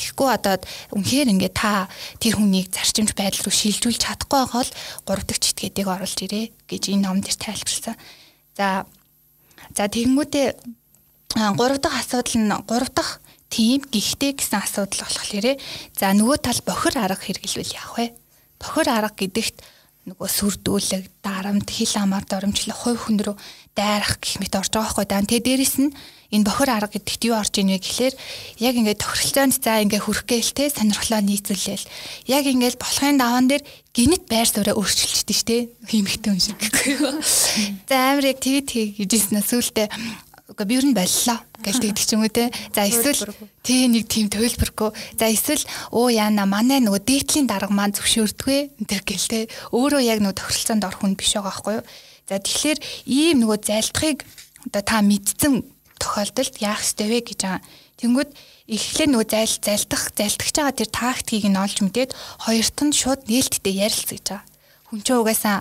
[0.00, 0.56] Тэгэхгүй одоо
[0.96, 4.70] үнэхээр ингээд та тэр хүнийг зарчимч байдал руу шилжүүлж чадахгүй бол
[5.04, 7.96] гурав дахь читгээдийг оруулж ирээ гэж энэ ном дээр тайлбарласан.
[8.56, 8.88] За
[9.76, 10.46] за тэгэнгүүтээ
[11.60, 13.20] гурав дахь асуудал нь гурав дахь
[13.52, 15.46] тийм гихтэй гэсэн асуудал болохоор
[15.92, 18.06] за нөгөө тал бохир арга хэрэглэвэл яах вэ?
[18.58, 19.62] Бохир арга гэдэгт
[20.04, 23.36] нөгөө сүрдүүлэг, дарамт, хил амаар доромжлох, хувь хүн рүү
[23.74, 25.22] дайрах гэх мэт орж байгаа байхгүй даа.
[25.26, 25.90] Тэгээ дээрэс нь
[26.34, 28.14] энэ бохир арга гэдэгт юу орж ийнвэ гэхлээр
[28.62, 31.86] яг ингээд тохиролцоонд за ингээд хүрх гээл те сонирхлоо нийцүүлээл.
[32.30, 33.62] Яг ингээд болохын даван дээр
[33.94, 35.56] гинт байр сууриа өөрчилчихдээ штэ.
[35.86, 37.18] Химхтэй хүн шиг гэхгүй юу.
[37.86, 39.88] За амар яг тэгээд тэгээд гэжсэн сүултээ
[40.44, 42.52] Уга би ер нь боллоо гэж тэгдэг ч юм уу те.
[42.76, 43.32] За эсвэл
[43.64, 44.92] тий нэг тийм төлбөргүй.
[45.16, 49.40] За эсвэл оо яана манай нөгөө дээдлийн дарга маань зөвшөөрдгөө энэ төр гэл те.
[49.72, 51.84] Өөрөө яг нөгөө тохиролцоонд орох хүн биш байгаа байхгүй юу.
[52.28, 54.24] За тэгэхээр ийм нөгөө зайлтхыг
[54.68, 55.60] одоо та мэдсэн
[56.00, 57.60] тохиолдолд яах ёстой вэ гэж байгаа.
[58.00, 58.30] Тэнгүүд
[58.68, 62.10] эхлээд нөгөө зайл зайлтах зайлтгаж байгаа тэр тактикийг нь олж мэдээд
[62.48, 64.40] хоёрт нь шууд нээлттэй ярилцж байгаа.
[64.88, 65.60] Хүн ч угаасаа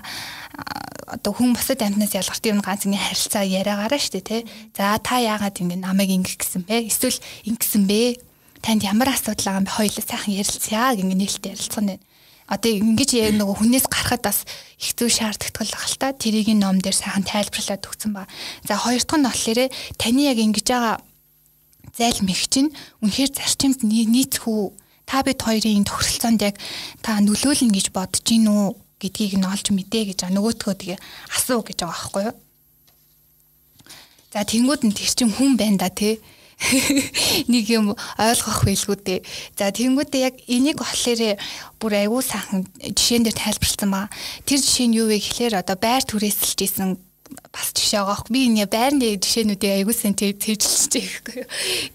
[1.08, 4.42] одоо хүн бусад амьтнаас ялгарт юм ганц ингэ харилцаа яриагаараа штэ тий.
[4.72, 6.88] За та яагаад ингэ намайг ингэ гисэн бэ?
[6.88, 8.24] Эсвэл ингэсэн бэ?
[8.64, 9.78] Танд ямар асуудал байгаа юм бэ?
[9.78, 12.04] Хоёулаа сайхан ярилцъя ингэ нээлттэй ярилцсан байна.
[12.54, 14.46] Одоо ингэж яг нөгөө хүнээс гарахад бас
[14.78, 18.30] их зүй шаардлагатай л та тэрийг ном дээр сайхан тайлбарлаад өгсөн ба.
[18.62, 19.60] За хоёр дахь нь болохоор
[19.98, 21.02] таны яг ингэж байгаа
[21.98, 22.70] зайл мэх чинь
[23.02, 24.70] үнэхээр зарчимд нийцэх үү?
[25.10, 26.56] Та бид хоёрын тохиролцоонд яг
[27.02, 28.84] та нөлөөлнө гэж бодож гин үү?
[29.04, 30.36] гэдгийг нь олж мэдээ гэж байгаа.
[30.40, 31.00] Нөгөөтгөө тэгээ
[31.36, 32.36] асуу гэж байгаа байхгүй юу?
[34.32, 36.24] За тэнгууд нь тэр чин хүн байна да тий.
[37.54, 39.20] Нэг юм ойлгох байлгүй дээ.
[39.58, 41.40] За тэнгуудээ яг энийг болохоор
[41.80, 44.10] бүр айгүй сайхан жишээн дээр тайлбарлсан ба.
[44.48, 46.98] Тэр жишээ нь юу вэ гэхээр одоо байр түрээсэлж исэн
[47.54, 48.30] бас жишээ байгаа.
[48.30, 51.46] Би энэ байрны жишээнүүдийг аягуулсан тэвжилж байгаа.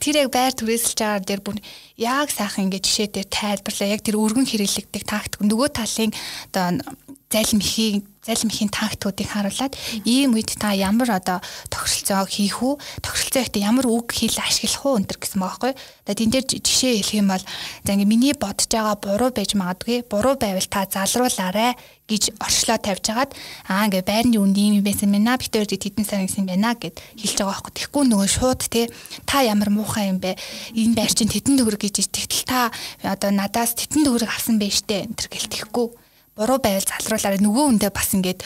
[0.03, 1.57] Тэр яг байр түрээсэлж байгаа дээр бүр
[1.99, 3.93] яг сайхан ингээд жишээ дээр тайлбарлаа.
[3.95, 6.13] Яг тэр өргөн хэрэглэгдэх тактик нөгөө талын
[6.51, 6.83] одоо
[7.31, 9.73] залим ихийг залим ихийн тактикуудыг харуулад
[10.05, 11.41] ийм үед та ямар одоо
[11.73, 15.73] тохиролцоо хийх үү тохиролцоо ихтэй ямар үг хэл ашиглах уу энэ гэсэн байгаа байхгүй.
[16.05, 17.45] Тэгээд энэ дээр жишээ хэлэх юм бол
[17.85, 20.05] за ингээ миний бодож байгаа буруу байж магадгүй.
[20.05, 21.73] Буруу байвал та залруулаарай
[22.09, 23.33] гэж орчлоо тавьж хагаад
[23.69, 25.41] аа ингээ байрны үнд ийм юм байсан байна.
[25.41, 27.73] Бид хоёр тэдэн сар гэсэн байна гэд хэлж байгаа байхгүй.
[27.77, 28.89] Тэгэхгүй нөгөө шууд те
[29.29, 30.37] та ямар муухай юм бэ?
[30.73, 32.73] Энэ байр чинь тэдэн төгрөг гэж тэгтэл та
[33.05, 36.08] одоо надаас тэдэн төгрөг авсан байж тээ энэ төр гэл тэгэхгүй
[36.39, 38.41] буруу байвал залруулаарай нөгөө хүндээ бас ингээд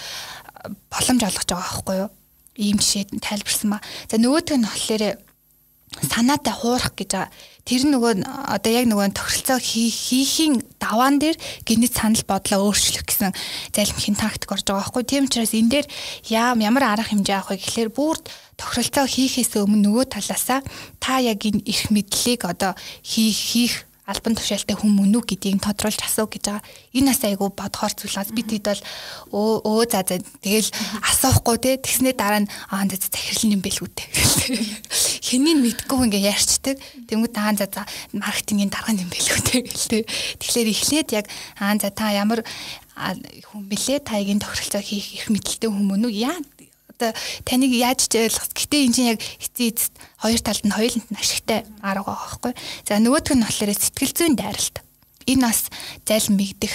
[0.89, 2.11] боломж олгож байгаа байхгүй юу?
[2.57, 3.79] Ийм жишээ тайлбарсан ба.
[4.09, 5.05] За нөгөөтг нь болохоор
[6.01, 7.31] санаатай хуурах гэж байгаа.
[7.63, 13.31] Тэр нөгөө одоо яг нөгөө тохиролцоо хийхийн даваан дээр гинэт санал бодлоо өөрчлөх гэсэн
[13.71, 15.05] залхимхийн тактик орж байгаа байхгүй.
[15.07, 15.87] Тийм учраас энэ дээр
[16.33, 18.19] яам ямар арга хэмжээ авах вэ гэхэлэр бүр
[18.59, 20.61] тохиролцоо хийхээс өмнө нөгөө талаасаа
[20.99, 22.75] та яг энэ эрх мэдлийг одоо
[23.07, 26.67] хийх хийх албан тушаалтай хүн мөн үү гэдгийг тодруулж асуу гэж байгаа.
[26.91, 28.83] Энэ бас айгу бодхоор зүйлээс бид хэд бол
[29.31, 30.71] өө өө за за тэгэл
[31.07, 34.03] асуухгүй те тэгснээ дараа нь аа за захирал юм бэлгүү те.
[35.31, 36.77] Хэнийг мэдгүй ингээ ярьчдаг.
[37.07, 39.99] Тэнгүүд аа за за маркетингийн дарга юм бэлгүү те гэл те.
[40.43, 41.27] Тэгэхээр эхлээд яг
[41.63, 42.43] аа за та ямар
[42.99, 46.37] хүн блэ таягийн тохиролцоо хийх их мэдлэлтэй хүн мөн үү яа
[46.93, 47.11] одоо
[47.49, 48.53] таныг яаж ч ойлгох.
[48.53, 52.53] Гэтэ энэ чинь яг эцсийн эцэст хоёр талд нь хоёулант нь ашигтай арга байгаа байхгүй.
[52.87, 54.77] За нөгөөх нь болохоор сэтгэл зүйн дайралт.
[55.27, 55.61] Энэ бас
[56.07, 56.75] залин мигдэх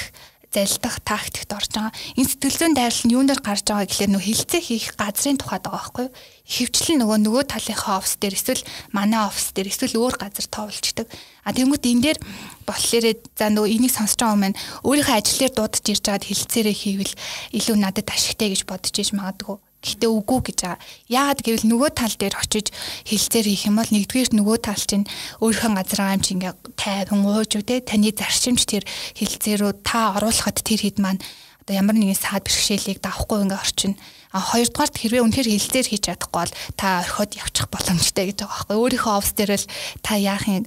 [0.58, 1.94] залдах тактикт орж байгаа.
[2.16, 5.68] Энэ сэтгэл зүйн дайрал нь юунд дээр гарч байгаа гэхлээр нөх хилцээ хийх газрын тухайд
[5.68, 6.16] байгаа байхгүй юу?
[6.48, 8.64] Ихэвчлэн нөгөө нөгөө талынхаа офис дээр эсвэл
[8.96, 11.08] манай офис дээр эсвэл өөр газар тоолчдаг.
[11.44, 12.20] А тэгмэт энэ дээр
[12.64, 13.06] болохоор
[13.36, 14.60] за нөгөө энийг сонсож байгаа байна.
[14.88, 17.14] Өөрийнхөө ажлаар дуудаж ирж байгаад хилцээрээ хийвэл
[17.52, 19.60] илүү надад ашигтай гэж бодож иж магадгүй.
[19.78, 20.82] Гэхдээ үгүй гэж байгаа.
[21.08, 22.74] Яагаад гэвэл нөгөө тал дээр очиж
[23.06, 25.06] хилцээр хийх юм бол нэгдүгээр нөгөө тал чинь
[25.38, 28.84] өөрийнхөө газар амч ингээ тайван ууж үү те таны зарчимч тэр
[29.22, 31.22] хилцээрөө та оруулахад тэр хэд маань
[31.68, 33.94] одоо ямар нэгэн саад бэрхшээлийг давахгүй ингээ орчин.
[34.32, 38.76] А хоёрдугаарт хэрвээ үнэхээр хилцээр хийж чадахгүй бол та орхиод явчих боломжтой гэж байгаа байхгүй.
[38.80, 39.68] Өөрийнхөө офс дээр л
[40.00, 40.64] та яах юм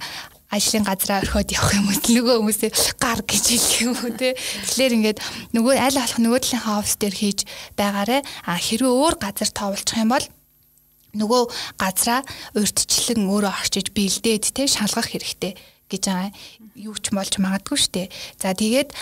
[0.51, 4.97] ажлын газраа орхиод явах юм уу нөгөө хүмүүсээ гар гэж хэлэх юм уу те тэгэхээр
[4.99, 5.19] ингээд
[5.55, 7.41] нөгөө аль болох нөгөө талынхаа офс дээр хийж
[7.79, 8.19] байгаарэ
[8.51, 10.27] а хэрвээ өөр газар тоолчих юм бол
[11.15, 11.43] нөгөө
[11.79, 12.21] газраа
[12.59, 15.55] урьдчилан өөрөө орчиж бэлдээд те шалгах хэрэгтэй
[15.91, 16.31] гэж байгаа
[16.79, 18.09] юу ч болж магадгүй шүү дээ.
[18.39, 18.95] За тэгээд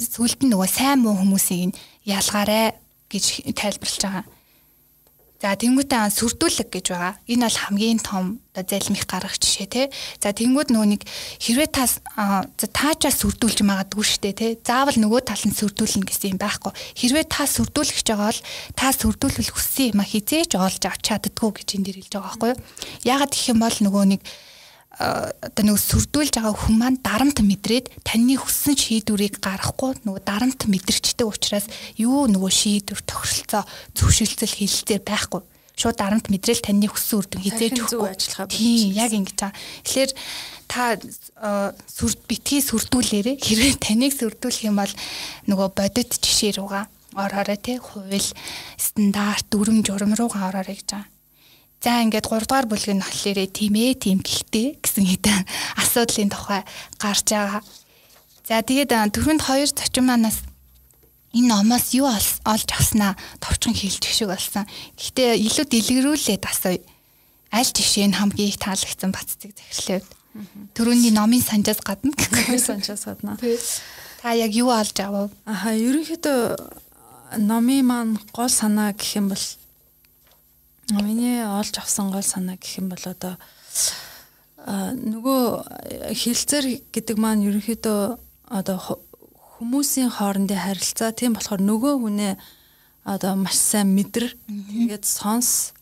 [0.00, 1.76] сүлд нь нөгөө сайн муу хүмүүсийг
[2.08, 2.72] ялгаарэ
[3.12, 4.24] гэж тайлбарлаж байгаа.
[5.44, 7.20] За тэнгуүтээ сүрдүүлэг гэж байгаа.
[7.28, 9.86] Энэ бол хамгийн том залмих гаргах жишээ тий.
[10.16, 11.84] За тэнгууд нөгөө нэг хэрвээ та
[12.72, 14.52] таачаа сүрдүүлж магадгүй шүү дээ тий.
[14.64, 16.72] Заавал нөгөө тал нь сүрдүүлнэ гэсэн юм байхгүй.
[16.96, 18.40] Хэрвээ та сүрдүүлэх гэж байгаа бол
[18.72, 22.50] та сүрдүүлэх хүссэн юм а хизээж олж авч чаддгүй гэж энэ дэр хэлж байгаа байхгүй
[22.56, 22.60] юу.
[23.04, 24.22] Ягаад гэх юм бол нөгөө нэг
[24.98, 31.26] одоо нэг сүрдүүлж байгаа хүн маань дарамт мэдрээд таны хүссэн шийдвэрийг гаргахгүй нөгөө дарамт мэдрэгчтэй
[31.26, 31.66] учраас
[31.98, 33.62] юу нөгөө шийдвэр тохиролцоо
[33.98, 35.42] зөвшөлтсөл хэлэлцээр байхгүй.
[35.74, 38.10] Шууд дарамт мэдрэл таны хүссэн үр дүн хизээж өгөхгүй.
[38.14, 39.58] ажиллахаа тийм яг ингэж байгаа.
[39.82, 40.12] Тэгэхээр
[40.70, 40.82] та
[41.90, 44.94] сүрд битгий сүрдүүлээрээ хэрвээ таныг сүрдүүлэх юм бол
[45.50, 46.86] нөгөө бодит жишээ руугаа
[47.18, 48.30] ороорой тий хууль
[48.78, 51.13] стандарт дүрм журам руугаа ороорой гэж байгаа.
[51.84, 55.44] За ингээд 3 дугаар бүлэг нь болохоор тийм ээ тийм гэхдээ гэсэн хэдэн
[55.76, 56.64] асуудлын тухай
[56.96, 57.60] гарч байгаа.
[58.48, 60.40] За тэгээд түрүүнд хоёр зочин манаас
[61.36, 64.64] энэ номоос юу олж авснаа товчхон хэлж шиг болсон.
[64.96, 66.80] Гэхдээ илүү дэлгэрүүлээд асууя.
[67.52, 70.08] Аль жишээ нь хамгийн их таалагдсан баццыг захирлаад.
[70.72, 73.36] Төрөний номын санжаас гадна номын санжаас гадна.
[74.24, 75.28] Та яг юу олж авав?
[75.44, 79.44] Аха, ерөнхийдөө номын маань гол санаа гэх юм бол
[80.90, 83.40] Миний олж авсан гол санаа гэх юм бол одоо
[84.64, 88.00] нөгөө хилцэр гэдэг маань ерөнхийдөө
[88.52, 88.76] одоо
[89.60, 92.34] хүмүүсийн хоорондын харилцаа тийм болохоор нөгөө хүнээ
[93.04, 95.72] одоо маш сайн мэдэр тэгээд сонс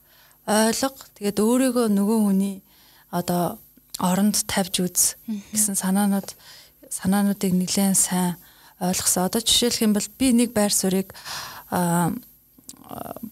[0.46, 2.56] ойлго тэгээд өөрийгөө нөгөө хүний
[3.10, 3.58] одоо
[3.98, 5.00] оронд тавьж үз
[5.54, 6.34] гэсэн санаанууд
[6.90, 8.36] санаануудыг нэлээд сайн
[8.82, 9.30] ойлгосон.
[9.30, 11.14] Одоо жишээлх юм бол би нэг байр суурийг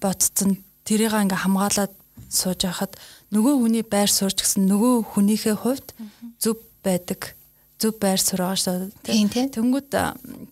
[0.01, 1.95] ботцсон тэрийг ингээ хамгаалаад
[2.27, 2.99] сууж байхад
[3.31, 5.95] нөгөө хүний байр суурч гэсэн нөгөө хүнийхээ хувьд
[6.43, 7.39] зөв байдаг
[7.79, 9.55] зөв байр суурь байгаа шүү дээ.
[9.55, 9.89] Тэнгүүд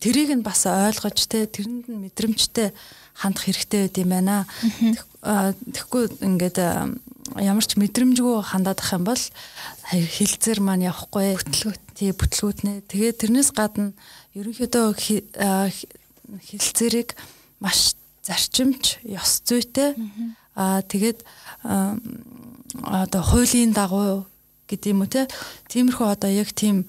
[0.00, 2.72] тэрийг нь бас ойлгож те тэрэнд нь мэдрэмжтэй
[3.18, 4.46] хандах хэрэгтэй байд юм байна.
[5.20, 6.58] Тэгэхгүй ингээд
[7.36, 9.20] ямар ч мэдрэмжгүй хандаад ах юм бол
[9.92, 12.88] хилцээр маань явахгүй бүтлгүүт тий бүтлгүүтнэ.
[12.88, 13.92] Тэгээд тэрнээс гадна
[14.32, 17.12] ерөнхийдөө хилцээрийг
[17.60, 17.97] маш
[18.28, 19.96] зарчимч, ёс зүйтэй
[20.52, 21.24] аа тэгээд
[22.84, 24.28] одоо хуулийн дагуу
[24.68, 25.24] гэдэг юм уу те.
[25.72, 26.84] Тиймэрхүү одоо яг тийм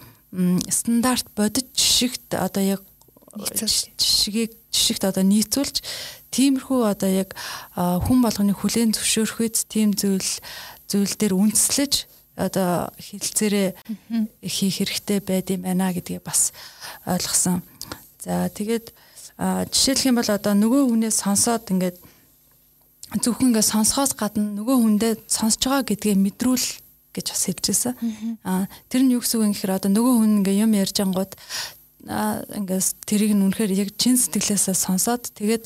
[0.67, 2.81] стандарт бодит жишгт одоо яг
[3.95, 5.79] жишгийг жишгт одоо нийцүүлж
[6.35, 7.33] тиймэрхүү одоо яг
[7.73, 10.29] хүн болгоны хүлээн зөвшөөрөхөд тийм зүйл
[10.91, 13.69] зүйл дээр үндэслэж одоо хилцээрээ
[14.43, 16.53] хийх хэрэгтэй байд юм байна гэдгийг бас
[17.07, 17.63] ойлгосон.
[18.19, 18.93] За тэгээд
[19.39, 21.97] жишээлх юм бол одоо нөгөө хүнээс сонсоод ингээд
[23.23, 26.67] зөвхөн ингээд сонсохоос гадна нөгөө хүндээ сонсож байгаа гэдгээ мэдрүүл
[27.15, 27.93] гэж бас хэлжсэн.
[28.43, 31.33] Аа тэр нь юу гэсэн үг юм гэхээр одоо нөгөө хүн ингээд юм ярьж ангууд
[32.05, 35.63] ингээс тэрийг нь үнэхээр яг чин сэтгэлээсээ сонсоод тэгээд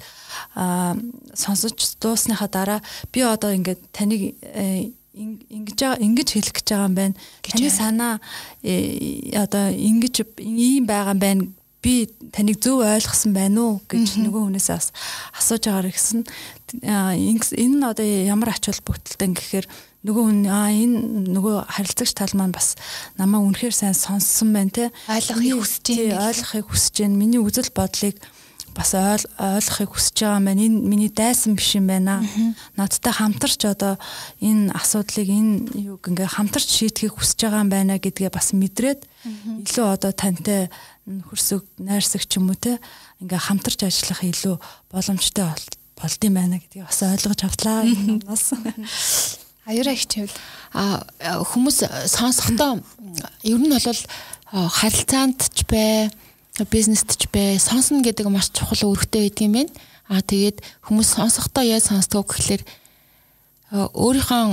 [1.34, 2.80] сонсож дуусныхаа дараа
[3.11, 7.15] би одоо ингээд таныг э, ингэж ингэж хэлэх гэж байгаа юм байна.
[7.43, 8.13] Таны санаа
[8.65, 11.43] э, одоо ингэж ийм байгаа юм байна
[11.84, 14.88] би таныг зөв ойлгосон байна уу гэж нөгөө хүнээс бас
[15.36, 16.24] асууж агаар гэсэн
[16.80, 19.68] энэ нь одоо ямар ач холбогдолтой гэхээр
[20.08, 22.76] нөгөө хүн аа энэ нөгөө харилцагч тал маань бас
[23.20, 24.86] намаа үнэхээр сайн сонссон байна те.
[25.08, 27.20] Ойлгохыг хүсэж байна ойлгохыг хүсэж байна.
[27.20, 28.20] Миний үзэл бодлыг
[28.76, 30.65] бас ойлгохыг хүсэж байгаа юм байна.
[30.65, 32.26] Энэ миний дайсан биш юм байна.
[32.76, 33.97] Надтай хамтарч одоо
[34.41, 35.53] энэ асуудлыг энэ
[35.93, 39.05] юг ингээ хамтарч шийдэхийг хүсэж байгаа юм байна гэдгээ бас мэдрээд
[39.63, 40.74] илүү одоо тантай
[41.05, 42.82] хөрсөг найрсаг ч юм уу те
[43.21, 44.55] ингээ хамтарч ажиллах илүү
[44.91, 45.53] боломжтой
[45.95, 48.51] болд юм байна гэдгийг бас ойлгож автлаа юмнаас.
[49.65, 50.32] Аюураа их чивл.
[50.76, 52.84] А хүмүүс сонсохдоо
[53.47, 54.01] ер нь бол
[54.51, 56.11] харилцаанд ч бай,
[56.70, 59.74] бизнест ч бай, сонсно гэдэг маш чухал үүрэгтэй байдаг юм байна.
[60.06, 62.62] А тэгээд хүмүүс сонсохдоо яаж сонсдог гэхэлэр
[63.74, 64.43] өөрийнхөө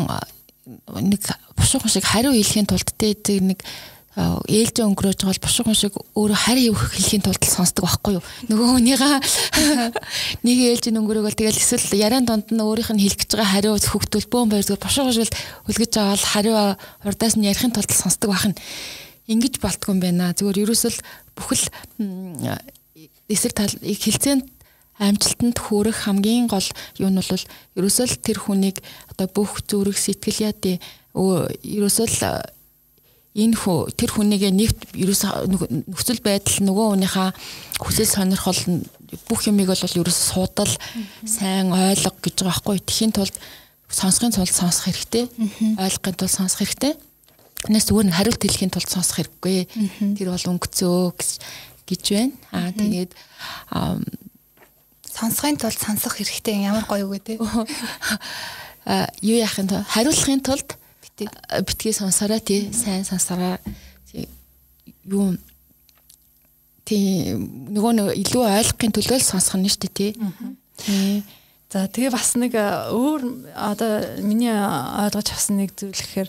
[1.05, 1.21] нэг
[1.61, 3.61] бушуухан шиг хариу хэлхийн тулд тэ нэг
[4.17, 8.25] ээлжээ өнгөрөөж байгаа бол бушуухан шиг өөрөө харин юу хэлхийн тулд сонсдог байхгүй юу.
[8.51, 9.15] Нөгөө хүнийгаа
[10.47, 14.27] нэг ээлжийн өнгөрөөгөл тэгэл эсвэл яриан донд нь өөрийнх нь хэлэх гэж байгаа хариу хөвгтөл
[14.27, 15.31] бөөн байр зүгээр бушуухан шиг
[15.71, 16.57] үлгэж байгаа бол хариу
[17.07, 18.59] урдаас нь ярихын тулд сонсдог байх нь
[19.31, 20.35] ингэж болтгүй юм байна.
[20.35, 20.99] Зүгээр ерөөсөл
[21.39, 21.65] бүхэл
[23.31, 24.45] эсрэг тал хилцээнд
[25.01, 26.67] амжилтанд хүрэх хамгийн гол
[26.99, 27.45] юу нь бол
[27.79, 28.83] ерөөсөө л тэр хүнийг
[29.15, 30.77] одоо бүх зүрх сэтгэл яа тий
[31.17, 32.19] ерөөсөө л
[33.31, 35.31] энэ хөө тэр хүнийг нэгт ерөөсөө
[35.89, 37.31] нөхцөл байдал нөгөө хүнийхээ
[37.81, 38.61] хүсэл сонирхол
[39.31, 40.73] бүх юмыг бол ерөөсөө суудал
[41.25, 42.83] сайн ойлго гэж байгаа байхгүй.
[42.83, 43.35] Тэхийн тулд
[43.89, 45.31] сонсохын тулд сонсох хэрэгтэй.
[45.79, 46.99] Ойлгохын тулд сонсох хэрэгтэй
[47.61, 49.69] Тэрнээс зүгээр нь хариулт хэлэхийн тулд сонсох хэрэггүй.
[50.17, 51.13] Тэр бол өнгөцөө
[51.85, 52.35] гэж байна.
[52.57, 53.11] Аа тэгээд
[55.11, 57.37] сонсохын тулд сонсох хэрэгтэй ямар гоё үг вэ?
[58.89, 60.69] Аа юу яахын тулд хариулахын тулд
[61.21, 63.59] битгий сонсороо тий сайн сонсороо.
[65.05, 65.37] Юу
[66.89, 70.11] тий нөгөө нэг илүү ойлгохын төлөө л сонсох нь шүү дээ тий.
[71.71, 76.27] За тэгээ бас нэг өөр одоо миний ойлгож авсан нэг зүйл гэхээр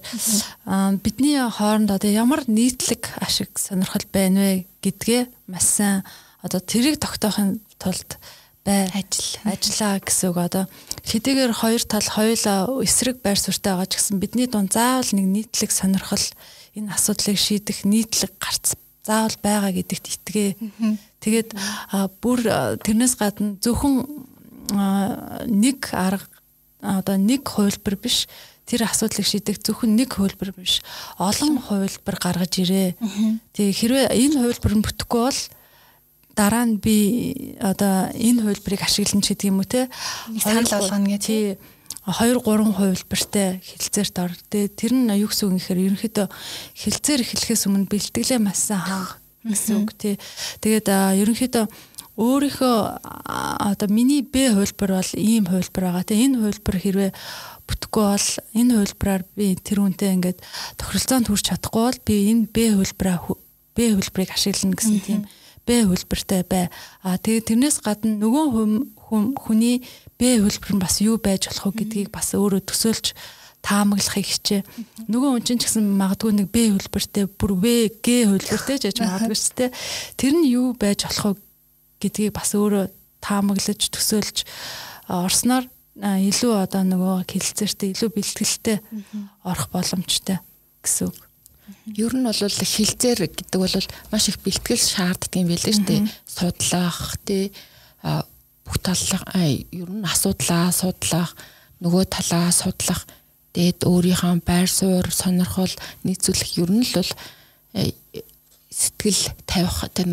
[1.01, 6.05] бидний хооронд одоо ямар нийтлэг ашиг сонирхол байна вэ гэдгээ маш сайн
[6.45, 8.21] одоо тэрийг тогтоохын тулд
[8.61, 9.41] бай ажил.
[9.41, 10.37] ажиллаа гэсэн үг.
[10.37, 10.65] Одоо
[11.09, 15.73] хэдийгээр хоёр тал хоёулаа эсрэг байр суурьтай байгаа ч гэсэн бидний дунд заавал нэг нийтлэг
[15.73, 16.21] сонирхол
[16.77, 20.49] энэ асуудлыг шийдэх нийтлэг гарц заавал байгаа гэдэгт итгээ.
[21.17, 21.49] Тэгээд
[22.21, 22.39] бүр
[22.85, 24.29] тэрнээс гадна зөвхөн
[24.71, 26.27] нэг арга
[26.81, 28.25] одоо нэг хувилбар биш
[28.65, 30.81] тэр асуудлыг шийдэх зөвхөн нэг хувилбар биш
[31.19, 32.95] олон хувилбар гаргаж ирээ.
[33.53, 35.41] Тэгээ хэрвээ энэ хувилбар нь бүтэхгүй бол
[36.33, 36.97] дараа нь би
[37.61, 39.91] одоо энэ хувилбарыг ашиглана ч гэдэг юм уу те
[40.39, 41.43] санал болгоно гэх тий
[42.07, 44.33] 2 3 хувилбартай хилцээрт ор.
[44.49, 46.27] Тэгээ тэр нь юу гэсэн үг гэхээр ерөнхийдөө
[46.81, 50.15] хилцээр эхлэхээс өмнө бэлтгэлээ маш сайн хаах гэсэн үг тий.
[50.65, 51.65] Тэгээд ерөнхийдөө
[52.19, 52.77] өөрийнхөө
[53.71, 56.03] одоо миний Б хувилбар бол ийм хувилбар байгаа.
[56.03, 57.11] Тэгээ энэ хувилбар хэрвээ
[57.67, 60.39] бүтэхгүй бол энэ хувилбараар би тэр үнтэй ингээд
[60.75, 63.19] тохиролцоонд хүрч чадахгүй бол би энэ Б хувилбараа
[63.71, 65.21] Б хувилбарыг ашиглана гэсэн тийм
[65.63, 66.67] Б хувилбартай бай.
[66.99, 68.45] А тэгээ тэрнээс гадна нөгөө
[69.39, 69.87] хүний
[70.19, 73.15] Б хувилбар нь бас юу байж болох вэ гэдгийг бас өөрөө төсөөлж
[73.61, 74.61] таамаглахыг хичээ.
[75.07, 77.65] Нөгөө хүн чинь ч гэсэн магадгүй нэг Б хувилбартай бүр В
[78.03, 79.65] Г хувилбартай ч яж магадгүй ч тэ
[80.17, 81.50] тэр нь юу байж болох вэ
[82.01, 82.89] гэдгийг бас өөрөө
[83.21, 84.43] таамаглаж төсөөлж
[85.07, 85.69] орсноор
[86.01, 88.77] илүү одоо нөгөө хилцээртэй илүү бэлтгэлтэй
[89.45, 90.39] орох боломжтой
[90.81, 91.19] гэсэн үг.
[91.93, 93.75] Ер нь бол хилцээр гэдэг бол
[94.09, 96.01] маш их бэлтгэл шаарддаг юм билээ шүү дээ.
[96.25, 97.51] Судлах тий
[98.01, 101.35] бүх таллах ер нь асуудлаа судлах
[101.83, 103.05] нөгөө талаа судлах
[103.53, 105.73] дээд өөрийнхөө байр суурь сонирхол
[106.07, 107.11] нийцүүлэх ер нь л бол
[108.71, 110.07] сэтгэл тавих тэр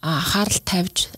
[0.00, 1.08] анхаарал тавьж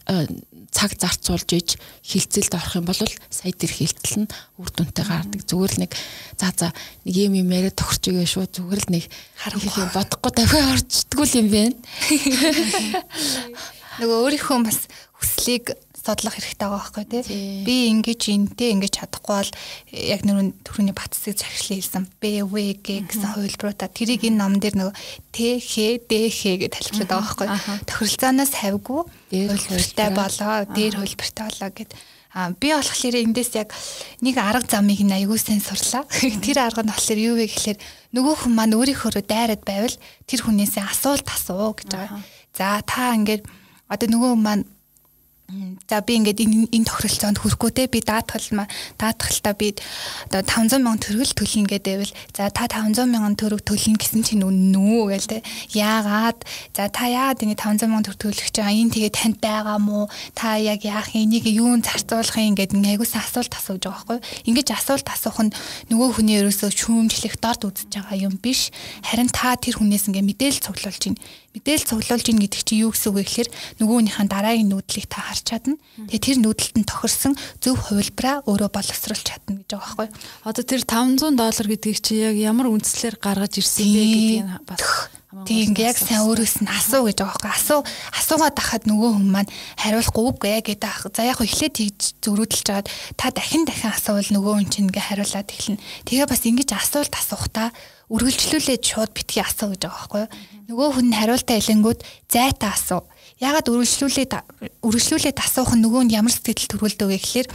[0.72, 1.68] цаг зарцуулж иж
[2.02, 2.98] хилцэлд орох юм бол
[3.30, 5.40] сая тэр хилцэл нь үр дүнтэй гардаг.
[5.44, 5.92] Зүгээр л нэг
[6.40, 6.68] за за
[7.04, 8.48] нэг юм юм яриад тохирч игээ шүү.
[8.48, 9.04] Зүгээр л нэг
[9.36, 11.76] харах юм бодохгүй давхиа орчдгүй юм байна.
[14.00, 14.88] Нөгөө өөрийнхөө бас
[15.20, 17.22] хүслийг судлах хэрэгтэй байгаа байхгүй тий.
[17.62, 19.52] Би ингэж энтэй ингэж чадахгүй бол
[19.94, 22.04] яг нөрөн төрөний батцыг захирлын хэлсэн.
[22.18, 24.94] БВГ гэсэн хувилбаруудаа тэрийг энэ ном дээр нөгөө
[25.30, 27.48] Т Х Д Х гэж тайлбарлаад байгаа байхгүй.
[27.86, 31.94] Тохиролцооноос хавьгүй хувилбартай болоо, дээр хувилбартай болоо гэд.
[32.34, 33.70] А би болохоор эндээс яг
[34.24, 36.08] нэг арга замыг аягүй сайн сурлаа.
[36.42, 37.78] Тэр арга нь болохоор юу вэ гэхээр
[38.16, 42.24] нөгөө хүн маань өөрийнхөө дайраад байвал тэр хүнээсээ асуулт асуу гэж байгаа.
[42.56, 43.44] За та ингээд
[43.92, 44.64] одоо нөгөө хүн маань
[45.88, 47.84] За би ингээд энэ энэ тохиролцоонд хүрэхгүй те.
[47.84, 48.64] Би даатгал
[48.96, 49.76] даатгалтаа би
[50.32, 54.72] одоо 500 сая төгрөг төлнө гэдээвэл за та 500 сая төгрөг төлнө гэсэн чинь үнэн
[54.72, 55.38] үү гээл те.
[55.76, 56.40] Яагаад?
[56.72, 58.80] За та яагаад ингэ 500 сая төгрөг төлөх гэж байгаа?
[58.80, 60.08] Энэ тэгээ танд байгаа мó?
[60.32, 65.08] Та яг яах энийг юун зарцуулах юм ингээд айгуус асуулт асууж байгаа байхгүй ингэж асуулт
[65.12, 65.52] асуух нь
[65.92, 68.72] нөгөө хүний ерөөсөө шүүмжлэх дорд үзэж байгаа юм биш.
[69.04, 71.20] Харин та тэр хүнээс ингээд мэдээлэл цуглуулж байна
[71.52, 73.50] мэдээлэл цуглуулж ийн гэдэг чинь юу гэсэн үг вэ гэхээр
[73.80, 75.76] нөгөөнийхөө дараагийн нүүдлийг та харж чадна.
[76.08, 80.08] Тэгээ тэр нүүдэлт нь тохирсон зөв хувилбараа өөрөө боловсруулж чадна гэж байгаа байхгүй.
[80.48, 85.12] Одоо тэр 500 доллар гэдгийг чи яг ямар үндслээр гаргаж ирсэн бэ гэдгийг бас
[85.48, 87.56] Тийм яг сайн өөрөөс нь асуу гэж байгаа байхгүй.
[87.56, 87.80] Асуу
[88.12, 91.08] асуугаад ахад нөгөө хүн маань хариулахгүй үгүй гэдэг ах.
[91.08, 95.48] За яг эхлээд тэгж зөрүүдэлж жаад та дахин дахин асуувал нөгөө хүн чинь ингээ хариулаад
[95.48, 95.80] эхэлнэ.
[96.04, 97.72] Тэгээ бас ингэж асуулт асуухтаа
[98.12, 100.30] үргэлжлүүлээд шууд битгий асуу гэж байгаа байхгүй юу.
[100.68, 103.02] Нөгөө хүн хариултаа илэнгүүд зайтаа асуу.
[103.40, 104.32] Ягаад үргэлжлүүлээд
[104.84, 107.48] үргэлжлүүлээд асуух нь нөгөө нь ямар сэтгэл төрүүлдэг вэ гэхээр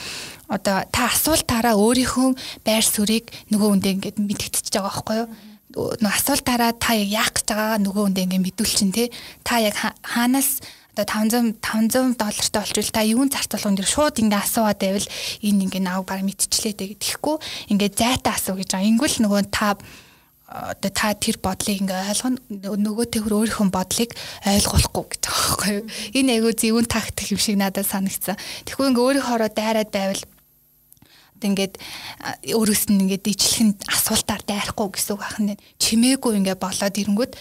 [0.50, 5.30] одоо та асуултаараа өөрийнхөө байр суурийг нөгөө хүндээ ингээд мэдгэцэж байгаа байхгүй юу
[5.78, 9.08] нөгөө асуултаараа та яах гэж байгаагаа нөгөө хүндээ ингээд мэдүүлчин тий
[9.44, 10.64] та яг хаанаас
[10.98, 15.08] одоо 500 500 доллартай олчвол та юун зарцуулах дээр шууд ингээ асууад байвал
[15.46, 17.38] энэ ингээ нааг баг мэдчихлээ дээ гэхгүй
[17.70, 18.90] ингээ зайтай асуу гэж байгаа.
[18.90, 19.78] Ингүүл нөгөө та
[20.48, 22.40] одоо та тэр бодлыг ингээ ойлгоно
[22.80, 24.16] нөгөө тэр өөрийнхөө бодлыг
[24.48, 25.86] ойлгуулахгүй гэж байгаа байхгүй юу.
[26.16, 28.40] Энэ айгүй зөвүүн тактик юм шиг надад санагдсан.
[28.64, 30.24] Тэгэхгүй ингээ өөрийнхоороо дайраад байвал
[31.44, 31.76] ингээд
[32.48, 35.54] өөрөөс нь ингээд ижлэхэн асуултаар дайрахгүй гэсэн үг байна.
[35.84, 37.34] Чимээгүй ингээ болоод ирэнгүүт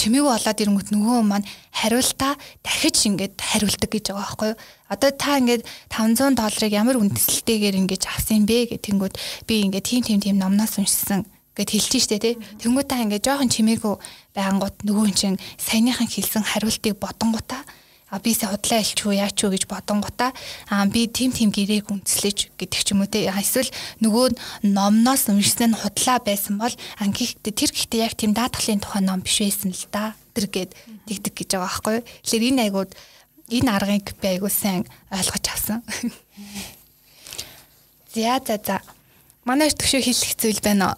[0.00, 1.46] чимээгүй болоод ирэнгүүт нөгөө маань
[1.76, 4.58] хариултаа дахиж ингээд хариулдаг гэж байгаа байхгүй юу.
[4.88, 10.02] Одоо та ингээд 500 долларыг ямар үндэслэлтэйгээр ингэж авсан бэ гэх тэнгүүд би ингээд тийм
[10.02, 12.34] тийм тийм номноос уншсан гэд хэлчих штэ тий.
[12.60, 13.96] Тэнгүүд та ингээд жоохон чимээгүй
[14.36, 17.64] байнгут нөгөө чинь саяныхан хэлсэн хариултыг бодонгуудаа
[18.06, 20.30] а би судлаа илч үү яач үү гэж бодонгуудаа
[20.70, 23.66] а би тим тим гэрээг үндэслэж гэдэг ч юм уу те эсвэл
[23.98, 26.70] нөгөө номноос уншсан нь худлаа байсан бол
[27.02, 30.14] ангихт тэр гэхдээ яг тийм даатгалын тухай ном биш байсан л да.
[30.38, 30.70] Тэр гээд
[31.10, 32.06] тэгдэг гэж байгаа байхгүй юу?
[32.22, 32.90] Тэгэхээр энэ айгууд
[33.50, 35.82] энэ аргыг би айгуу сайн ойлгож авсан.
[38.16, 38.80] За за за.
[39.44, 40.96] Манай төгшөө хэлэх зүйл байна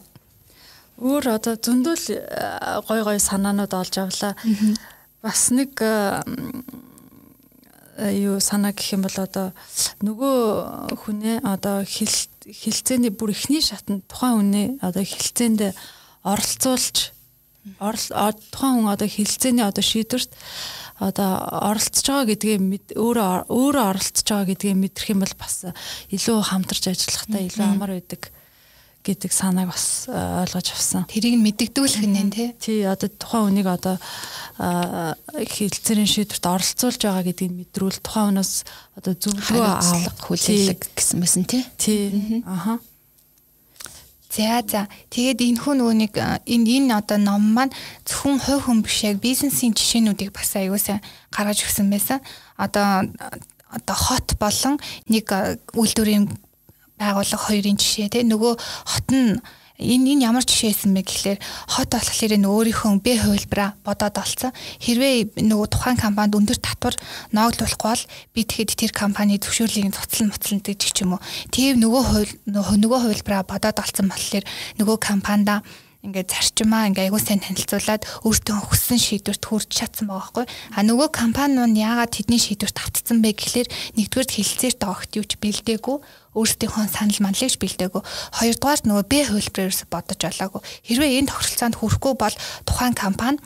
[0.99, 2.05] өөр одоо зөндөл
[2.91, 4.35] гой гой санаанууд олж авлаа.
[5.23, 5.79] Бас нэг
[7.99, 9.51] Э, юу санаа гэх юм бол одоо
[10.07, 12.15] нөгөө хүнээ одоо хил
[12.47, 15.75] хилцээний бүр ихний шатнд тухайн хүнээ одоо хилцээнд
[16.23, 17.11] оролцуулж
[17.75, 20.31] тухайн хүн одоо хилцээний одоо шийдвэрт
[21.03, 21.31] одоо
[21.75, 22.59] оролцож байгаа гэдгээ
[22.95, 25.67] өөрөө өөрөө оролцож байгаа гэдгээ мэдрэх юм бол бас
[26.15, 28.31] илүү хамтарч ажиллахтаа илүү амар байдаг
[29.05, 31.05] гэдэг санааг бас э, ойлгож авсан.
[31.09, 32.49] Тэрийг нь мэддэгдүүлэх нь тий.
[32.59, 33.97] Тий одоо тухайн хүнийг одоо
[34.59, 38.67] хилцэрийн шийдвэрт оролцуулж байгаа гэдгийг мэдрүүл тухайн хүнээс
[38.99, 41.63] одоо зөвлөгөө авах хүлээлэг гэсэн мэсэн тий.
[41.79, 42.43] Тий.
[42.43, 42.83] Аха.
[44.35, 44.83] За за.
[45.09, 46.13] Тэгээд энэ хүн нөгөө нэг
[46.45, 47.73] энэ энэ одоо ном маань
[48.05, 51.01] зөвхөн хувь хүн биш яг бизнесийн жишээнүүдийг бас аюулсаа
[51.33, 52.21] гаргаж өгсөн байсан.
[52.61, 53.09] Одоо
[53.73, 54.77] одоо хот болон
[55.09, 55.33] нэг
[55.73, 56.29] үйлдвэрийн
[56.99, 59.39] байгууллага хоёрын жишээ тий нөгөө хот нь
[59.79, 61.39] энэ энэ ямар жишээсэн бэ гэхлээр
[61.71, 64.51] хот болохоор энэ өөрийнхөө бэ хувилбараа бодоод олцсон.
[64.83, 66.99] Хэрвээ нөгөө тухайн компанид өндөр татвар
[67.31, 71.23] ногдлуулахгүй бол би тэгэхэд тэр компани зөвшөөрлийг цоцлон моцлон гэж ч юм уу.
[71.55, 74.45] Тийм нөгөө хувил нөгөө хувилбараа бодоод олцсон болохоор
[74.83, 75.63] нөгөө компанида
[75.99, 80.47] ингээд зарчмаа ингээ айгуу сайн танилцуулаад өөртөө хүссэн шийдвэрт хүрч чадсан байгаа байхгүй.
[80.79, 83.69] А нөгөө компани нь яагаад тэдний шийдвэрт автцсан бэ гэхлээр
[83.99, 85.97] нэгдүгээр хэлцээрт огт юуч бэлдээгүй
[86.39, 88.03] өөрсдийнхөө санал манлыг бэлдээгүй.
[88.39, 90.63] Хоёрдугаар нөгөө бэ хувилбараас бодож олоогүй.
[90.87, 93.43] Хэрвээ энэ тохиролцоонд хүрэхгүй бол тухайн компани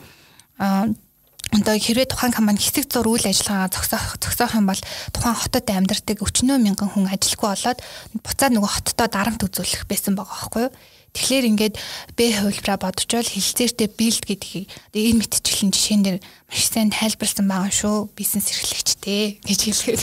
[1.53, 4.81] одоо хэрвээ тухайн компани хэсэг зур үйл ажиллагаа зогсоох зогсоох юм бол
[5.13, 7.81] тухайн хотод амьдардаг өчнөө мянган хүн ажилгүй болоод
[8.25, 10.73] буцаад нөгөө хоттоо дарамт үзүүлэх байсан байгаа байхгүй юу?
[11.13, 11.75] Тэгэхээр ингээд
[12.17, 16.19] Б хувилбараа бодчвол хилцээртэй билд гэдгийг энэ мэдчихлэн жишээн дээр
[16.49, 17.97] маш сайн тайлбарласан байгаа шүү.
[18.17, 20.03] Бизнес эрхлэгчтэй гэж хэлгээд.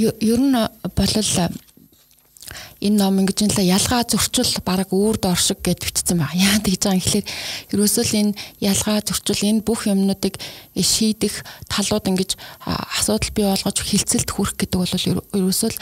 [0.00, 1.28] Ер нь болол
[2.80, 6.36] энэ ном ингэж л ялгаа зөрчил баг үүр дор шиг гэд бичсэн байна.
[6.36, 7.26] Яа тэгж байгаа юм гэхэлэр
[7.72, 10.34] ерөөсөө л энэ ялгаа зөрчил энэ бүх юмнуудыг
[10.76, 12.30] шийдэх талууд ингэж
[12.66, 14.94] асуудал бий болгож хилцэлд хүрэх гэдэг бол
[15.36, 15.78] ерөөсөө л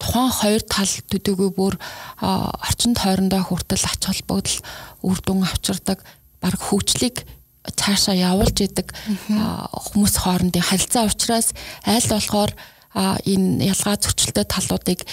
[0.00, 1.74] тухайн хоёр тал төдийгүй бүр
[2.20, 4.58] орчин тойрондоо хүртэл ач холбогдол
[5.04, 6.02] үр дүн авчирдаг
[6.40, 7.28] баг хөгжлийг
[7.76, 8.94] цаашаа явуулж идэг
[9.28, 11.52] хүмүүс хоорондын харилцаа учраас
[11.84, 12.52] аль болохоор
[12.94, 15.04] энэ ялгаа зөрчилтэй талуудыг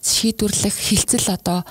[0.00, 1.64] шийдвэрлэх хилцэл одоо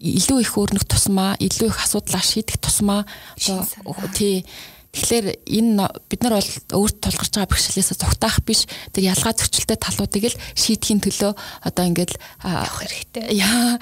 [0.00, 3.04] илүү их өөрнөх тусмаа илүү их асуудлаа шийдэх тусмаа
[3.36, 4.44] одоо тий
[4.90, 6.50] Тэгэхээр энэ бид нар бол
[6.82, 11.32] өөрт тулгарч байгаа бэрхшээлээс зүгтаах биш тэр ялгаа зөрчилтэй талуудыг л шийдэхин төлөө
[11.62, 13.24] одоо ингээд явах хэрэгтэй.
[13.46, 13.78] Яа.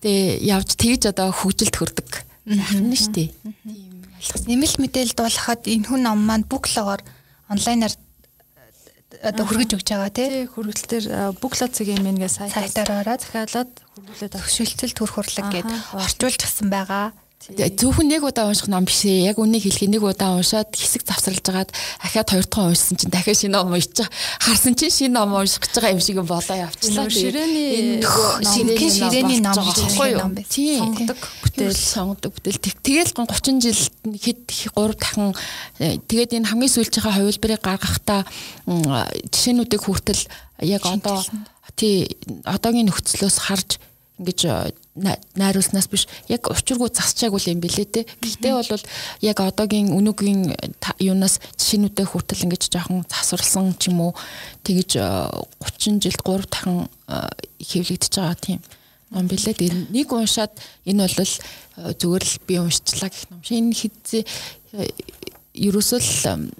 [0.00, 2.08] Тэгээ явж тэгж одоо хөгжилд хүрдэг.
[2.48, 3.28] Харин шүү дээ.
[3.68, 4.48] Тийм ойлгосон.
[4.48, 7.00] Нэмэлт мэдээлэлд болоход энэ хүн ном маань буклогоор
[7.52, 7.94] онлайнаар
[9.24, 10.44] одоо хүргэж өгч байгаа тий.
[10.44, 11.04] Хүргэлт төр
[11.40, 17.16] букло цэгийн мэнгээ сайтаар ороод захиалаад хүргэлээд төвшөлтөл төрх хурлаг гээд орчуулж гасан байгаа.
[17.44, 19.28] Зөвхөн нэг удаа унших ном биш ээ.
[19.28, 21.70] Яг үнийг хэлхий нэг удаа уншаад хэсэг завсарлаж агаад
[22.00, 24.00] ахиад хоёр дахь уншсан чинь дахиад шинэ ном уншиж
[24.40, 27.12] харсан чинь шинэ ном унших гэж байгаа юм шиг болоо явчихлаа.
[27.12, 30.24] Ширээний шинэ ширээний ном байхгүй юу?
[30.24, 32.64] Сонгодог бүтээл сонгодог бүтээл.
[32.80, 33.80] Тэгэл 30 жил
[34.24, 34.40] хэд
[34.72, 35.36] 3 дахин
[35.84, 38.24] э, тэгээд энэ хамгийн сүүлчийнхаа хувилбарыг гаргахтаа
[38.64, 40.24] жишээнүүдийг хүртэл
[40.64, 41.20] яг одоо
[41.76, 42.08] тий
[42.48, 43.76] одоогийн нөхцлөөс харж
[44.18, 44.70] ингэж э,
[45.34, 48.06] найруулснаас биш яг учиргүй засчаагүй юм билээ те.
[48.22, 48.84] Гэхдээ бол
[49.26, 50.54] яг одоогийн өнөөгийн
[51.02, 54.12] юунаас жишээнүүдэд хүртэл ингэж жоохон засварлсан ч юм уу
[54.62, 55.02] тэгэж
[55.58, 56.86] 30 жилд 3 дахин
[57.58, 58.62] хэвлэгдэж байгаа тийм
[59.10, 59.90] ном билээ.
[59.90, 60.54] Нэг уншаад
[60.86, 61.34] энэ бол
[61.98, 63.42] зүгээр л би уншчлаа гэх ном.
[63.42, 64.22] Энэ хэзээ
[65.58, 66.54] ерөөсөө л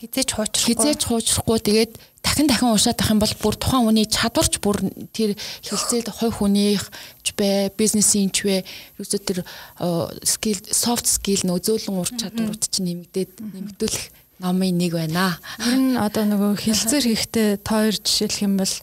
[0.00, 0.68] хизээч хуучрахгүй.
[0.68, 1.92] Хизээч хуучрахгүй тэгээд
[2.34, 4.82] дахин дахин уншаад ах юм бол бүр тухайн хүний чадварч бүр
[5.14, 6.90] тэр хилцээд хувь хүнийх
[7.22, 8.66] ч бай, бизнесийн ч бай,
[8.98, 9.38] ерөөсөө тэр
[10.26, 15.38] скил, soft skill нөө зөөлөн ур чадварууд чинь нэмэгдээд нэмэгдүүлэх номын нэг байна.
[15.62, 18.74] Ер нь одоо нөгөө хилцээр хийхдээ тоор жишээлх юм бол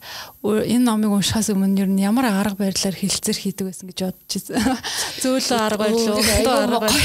[0.64, 4.76] энэ номыг уншихаас өмнө ер нь ямар арга барилаар хилцээр хийдэг байсан гэж бодож байна.
[5.22, 7.04] Зөөлөө арга байлуу, өтөө арга байлуу.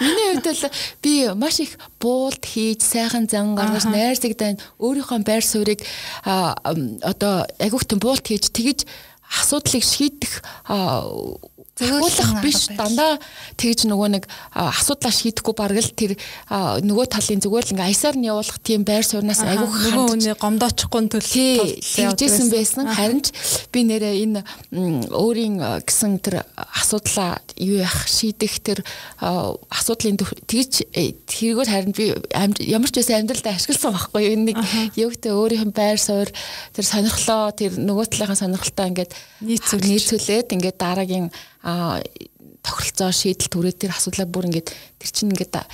[0.00, 0.62] Миний хувьд бол
[1.04, 5.84] би маш их буулт хийж, сайхан зан гаргаж, найрсагдан өөрийнхөө байр суурийг
[6.24, 8.88] одоо агиухтан буулт хийж тэгэж
[9.28, 10.42] асуудлыг шийдэх
[11.74, 13.18] зөвлөх биш дандаа
[13.58, 16.12] тэгж нөгөө нэг асуудлаа шийдэхгүй бараг л тэр
[16.86, 21.02] нөгөө талын зүгээр л ингээ аясаар нь явуулах тийм байр сууриас айгүйх нөгөө хүний гомдоочихгүй
[21.10, 21.34] төлөв
[22.14, 22.86] тэгжсэн байсан.
[22.94, 23.34] харин ч
[23.74, 24.40] би нэрээ энэ
[25.10, 28.78] өөрийн гэсэн тэр асуудлаа юу яах шийдэх тэр
[29.18, 30.14] асуудлын
[30.46, 32.14] тэгж э, тэргүүр харин би
[32.70, 34.38] ямар ч байсан амьдралдаа ашигласан байхгүй юу?
[34.46, 34.58] Нэг
[34.94, 36.30] юугтэй өөрийнх нь байр суурь
[36.70, 39.12] тэр сонирхлоо тэр нөгөө талынхаа сонирхолтой ингээд
[39.42, 41.34] нийцүүлээд ингээд дараагийн
[41.64, 45.64] тохиролцоо шийдэл түрээ тэр асуудлаа бүр ингээд тэр чинь ингээд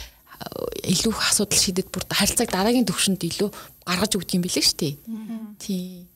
[0.86, 3.51] илүү их асуудал шийдэд бүр харилцааг дараагийн төвшөнд илүү
[3.84, 4.95] гаргаж өгдөг юм билээ шүү дээ.
[5.61, 6.09] Тийм.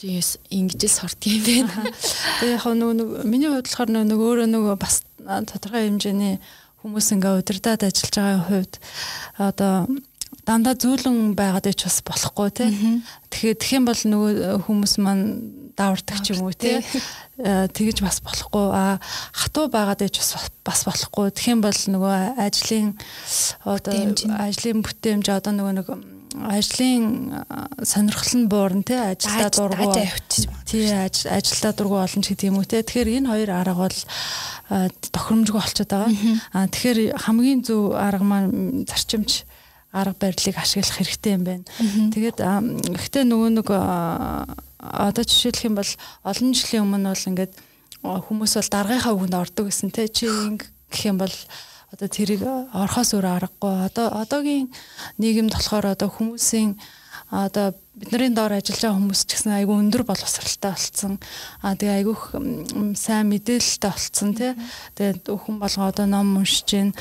[0.00, 1.92] Жис ингэж л сорт юм байна.
[2.40, 6.40] Тэгээ яг нөгөө миний хувьд болохоор нөгөө өөрөө нөгөө бас тодорхой хэмжээний
[6.82, 8.74] хүмүүс ингээ удирдаад ажиллаж байгаа хувьд
[9.36, 9.74] одоо
[10.48, 12.70] дандаа зөөлөн байгаад ич бас болохгүй тий.
[13.30, 14.32] Тэгэхээр тэгэх юм бол нөгөө
[14.64, 15.24] хүмүүс маань
[15.80, 16.84] давардаг ч юм уу тий.
[17.40, 19.00] Э, тэгэж бас болохгүй а
[19.32, 20.20] хатуу байгаад ич
[20.60, 21.32] бас болохгүй.
[21.48, 22.92] Юм бол нөгөө ажлын
[23.64, 23.96] одоо
[24.44, 25.88] ажлын бүтээмж одоо нөгөө нэг
[26.30, 27.04] ажлын
[27.82, 29.88] сонирхол нь буурна тий ажилдаа дургу
[30.68, 33.98] тий ажилдаа дургу олон ч гэдэг юм уу тий тэгэхээр энэ хоёр арга бол
[34.68, 36.12] тохиромжгүй болчиход байгаа.
[36.54, 39.48] А тэгэхээр хамгийн зөв арга маань зарчимч
[39.90, 41.64] арга барилыг ашиглах хэрэгтэй юм байна.
[42.14, 42.38] Тэгээд
[42.94, 43.68] гэхдээ нөгөө нэг
[44.80, 45.90] одоо жишээлх юм бол
[46.24, 47.52] олон жилийн өмнө бол ингээд
[48.00, 51.34] хүмүүс бол даргынхаа үгэнд ордог гэсэн те чи гэх юм бол
[51.92, 53.74] одоо тэрийг орхоос өөр аргагүй.
[53.90, 54.72] Одоо одоогийн
[55.20, 56.78] нийгэмд болохоор одоо хүмүүсийн
[57.30, 61.18] одоо бидний доор ажиллаж байгаа хүмүүс ч гэсэн айгүй өндөр боловсралтай болцсон.
[61.60, 62.22] Аа тэгээ айгүйх
[62.96, 64.52] сайн мэдээлэлтэй болцсон тий.
[64.96, 66.94] Тэгээд хүн болго одоо ном уншиж гин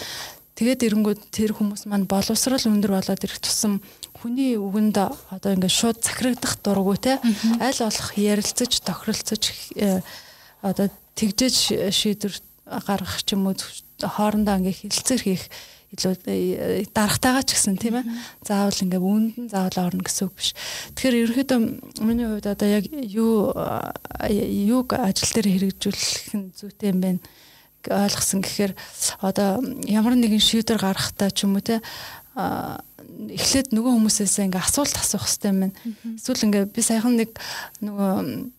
[0.59, 3.79] Тэгээд эрэнгүүд тэр хүмүүс маань боловсрал өндөр болоод ирэх тусам
[4.19, 4.97] хүний үгэнд
[5.31, 7.13] одоо ингээд шууд захирагдах дурггүй те.
[7.63, 9.43] Аль болох ярилцаж тохиролцож
[9.79, 10.03] э,
[10.61, 12.35] одоо тэгжэж шийдвэр
[12.67, 13.55] гаргах ч юм уу
[14.03, 15.43] хоорондоо ингээд хилцээр хийх
[15.95, 18.05] илүү э, дарахтайгаа ч гэсэн тийм ээ.
[18.43, 20.53] Заавал ингээд үүнд нь заавал орно гэсэн үг биш.
[20.93, 21.59] Тэгэхээр ерөнхийдөө
[22.03, 23.55] миний хувьд одоо яг юу
[24.29, 27.21] юуг ажил дээр хэрэгжүүлэх нь зүйтэй юм байна
[27.87, 28.75] ойлгосон гэхээр
[29.23, 31.79] одоо ямар нэгэн шийдвэр гаргахтаа ч юм уу те
[33.19, 35.75] эхлээд нөгөө хүмүүсээс ингээ асуулт асуух хэрэгтэй юм.
[36.15, 37.35] Эсвэл ингээ би саяхан нэг
[37.83, 38.55] нөгөө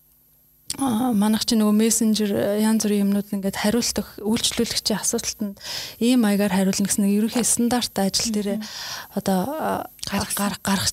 [0.78, 2.30] манайх чи нөгөө мессенжер
[2.62, 5.56] янз бүрийн юмнууд ингээд хариултах үйлчлүүлэгчийн асуултанд
[5.98, 8.62] ийм маягаар хариулна гэсэн нэг ерөнхий стандарт ажил дээр
[9.18, 10.88] одоо гарах гарах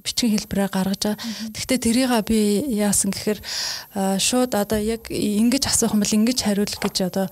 [0.00, 1.20] бичгийн хэлбэрээр гаргаж байгаа.
[1.52, 2.38] Гэхдээ тэрийг би
[2.72, 3.40] яасан гэхээр
[4.16, 7.28] шууд одоо яг ингэж асуух юм бол ингэж хариулах гэж одоо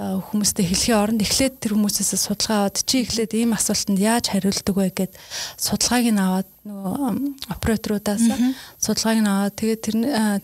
[0.00, 4.88] хүмүүстэй хэлхийн оронд эхлээд тэр хүмүүсээс судалгаа аваад чи эхлээд ийм асуултанд яаж хариулдаг вэ
[4.88, 5.12] гэд
[5.60, 6.96] судалгааг нь аваад нөгөө
[7.52, 8.24] операторудаас
[8.80, 9.96] судалгааг нь аваад тэгээд тэр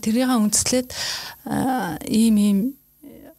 [0.04, 0.88] тэрийг үндэслээд
[2.12, 2.58] ийм ийм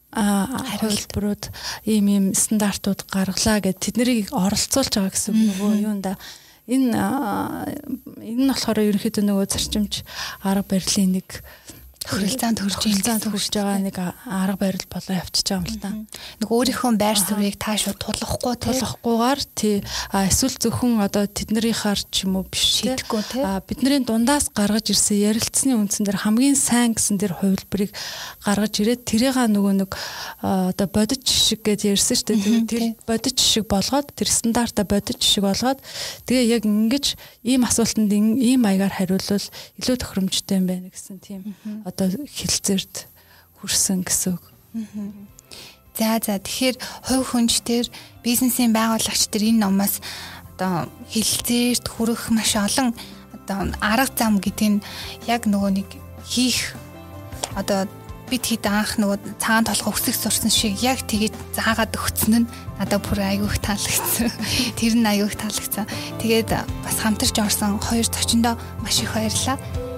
[0.09, 0.49] а
[0.81, 1.43] хувилбарууд
[1.85, 6.17] ийм ийм стандартууд гаргалаа гэд тэднийг оролцуулж байгаа гэсэн нөгөө юунда
[6.65, 6.97] энэ
[8.17, 10.01] энэ нь болохоор ерөнхийдөө нөгөө зарчимч
[10.41, 11.29] арга барилын нэг
[11.99, 15.91] Хөрөлцаанд төрж хөлцаанд төрж байгаа нэг арга барил болоо явчихж байгаа юм л да.
[16.39, 19.75] Нэг өөрийнхөө байр суурийг та шууд тулахгүй тулахгүйгээр тий
[20.15, 25.75] эсвэл зөвхөн одоо тэднэрийнхаар ч юм уу биш шийдэхгүй тий бидний дундаас гаргаж ирсэн ярилцсны
[25.75, 27.91] үндсэн дээр хамгийн сайн гэсэн тэр хувилбарыг
[28.47, 29.91] гаргаж ирээд тэрийга нөгөө нэг
[30.39, 32.63] одоо бодит жишг гэж ярьсан шүү дээ.
[32.63, 35.83] Тэр бодит жишг болгоод тэр стандарта бодит жишг болгоод
[36.23, 39.45] тэгээ яг ингэж ийм асуултанд ийм маягаар хариулвал
[39.83, 41.43] илүү тохиромжтой юм байна гэсэн тийм
[41.89, 43.09] одоо хилцээрд
[43.59, 44.43] хүрсэн гэсэн үг.
[45.97, 46.77] За за тэгэхээр
[47.09, 47.85] хувь хүнч төр
[48.23, 49.99] бизнесийн байгуулагч төр энэ номоос
[50.55, 52.95] одоо хилцээрд хүрэх маш олон
[53.35, 54.83] одоо арга зам гэдэг нь
[55.27, 55.89] яг нөгөө нэг
[56.23, 56.77] хийх
[57.59, 57.83] одоо
[58.29, 63.01] бид хэд анх нөгөө цагаан толгой өсөх сурсан шиг яг тэгээд заагаад өгцөн нь надад
[63.01, 64.29] бүр айгүйх таалагдсан.
[64.79, 65.89] Тэр нь айгүйх таалагдсан.
[66.21, 68.53] Тэгээд бас хамтарч орсон хоёр зочиндоо
[68.85, 69.57] маш их баярлалаа.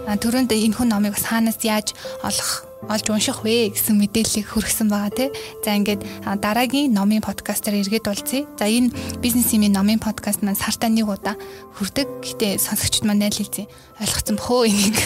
[0.09, 1.93] Төрөнд энэ хүн номыг бас хаанаас яаж
[2.25, 5.29] олох олж унших вэ гэсэн мэдээллийг хүргэсэн байгаа тий.
[5.61, 6.01] За ингээд
[6.41, 8.49] дараагийн номын подкастаар эргээд уулзъя.
[8.57, 8.89] За энэ
[9.21, 11.37] бизнес имийн номын подкаст маань сартаа нэг удаа
[11.77, 12.09] хүрдэг.
[12.25, 13.69] Гэтэ сонсогчд маань найлэлцээ
[14.01, 14.97] ойлгоцсон бохоо энийг.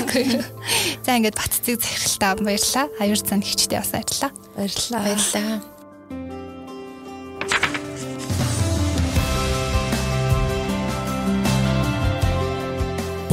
[1.05, 2.87] За ингээд батцыг захиралтаа баярлаа.
[3.03, 4.31] Аюур цан хичтэй бас баярлаа.
[4.55, 5.01] Баярлаа.
[5.03, 5.74] Баярлаа.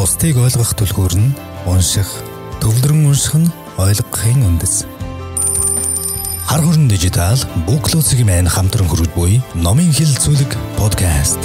[0.03, 1.31] Бусдыг ойлгох түлхүүр нь
[1.63, 2.11] унших,
[2.59, 4.83] төвлөрөн унших нь ойлгохын үндэс.
[6.43, 7.39] Хар хорон дижитал
[7.71, 11.39] Close-ийн мэн хамтран хөрвж буй номын хэл зүйлэг подкаст.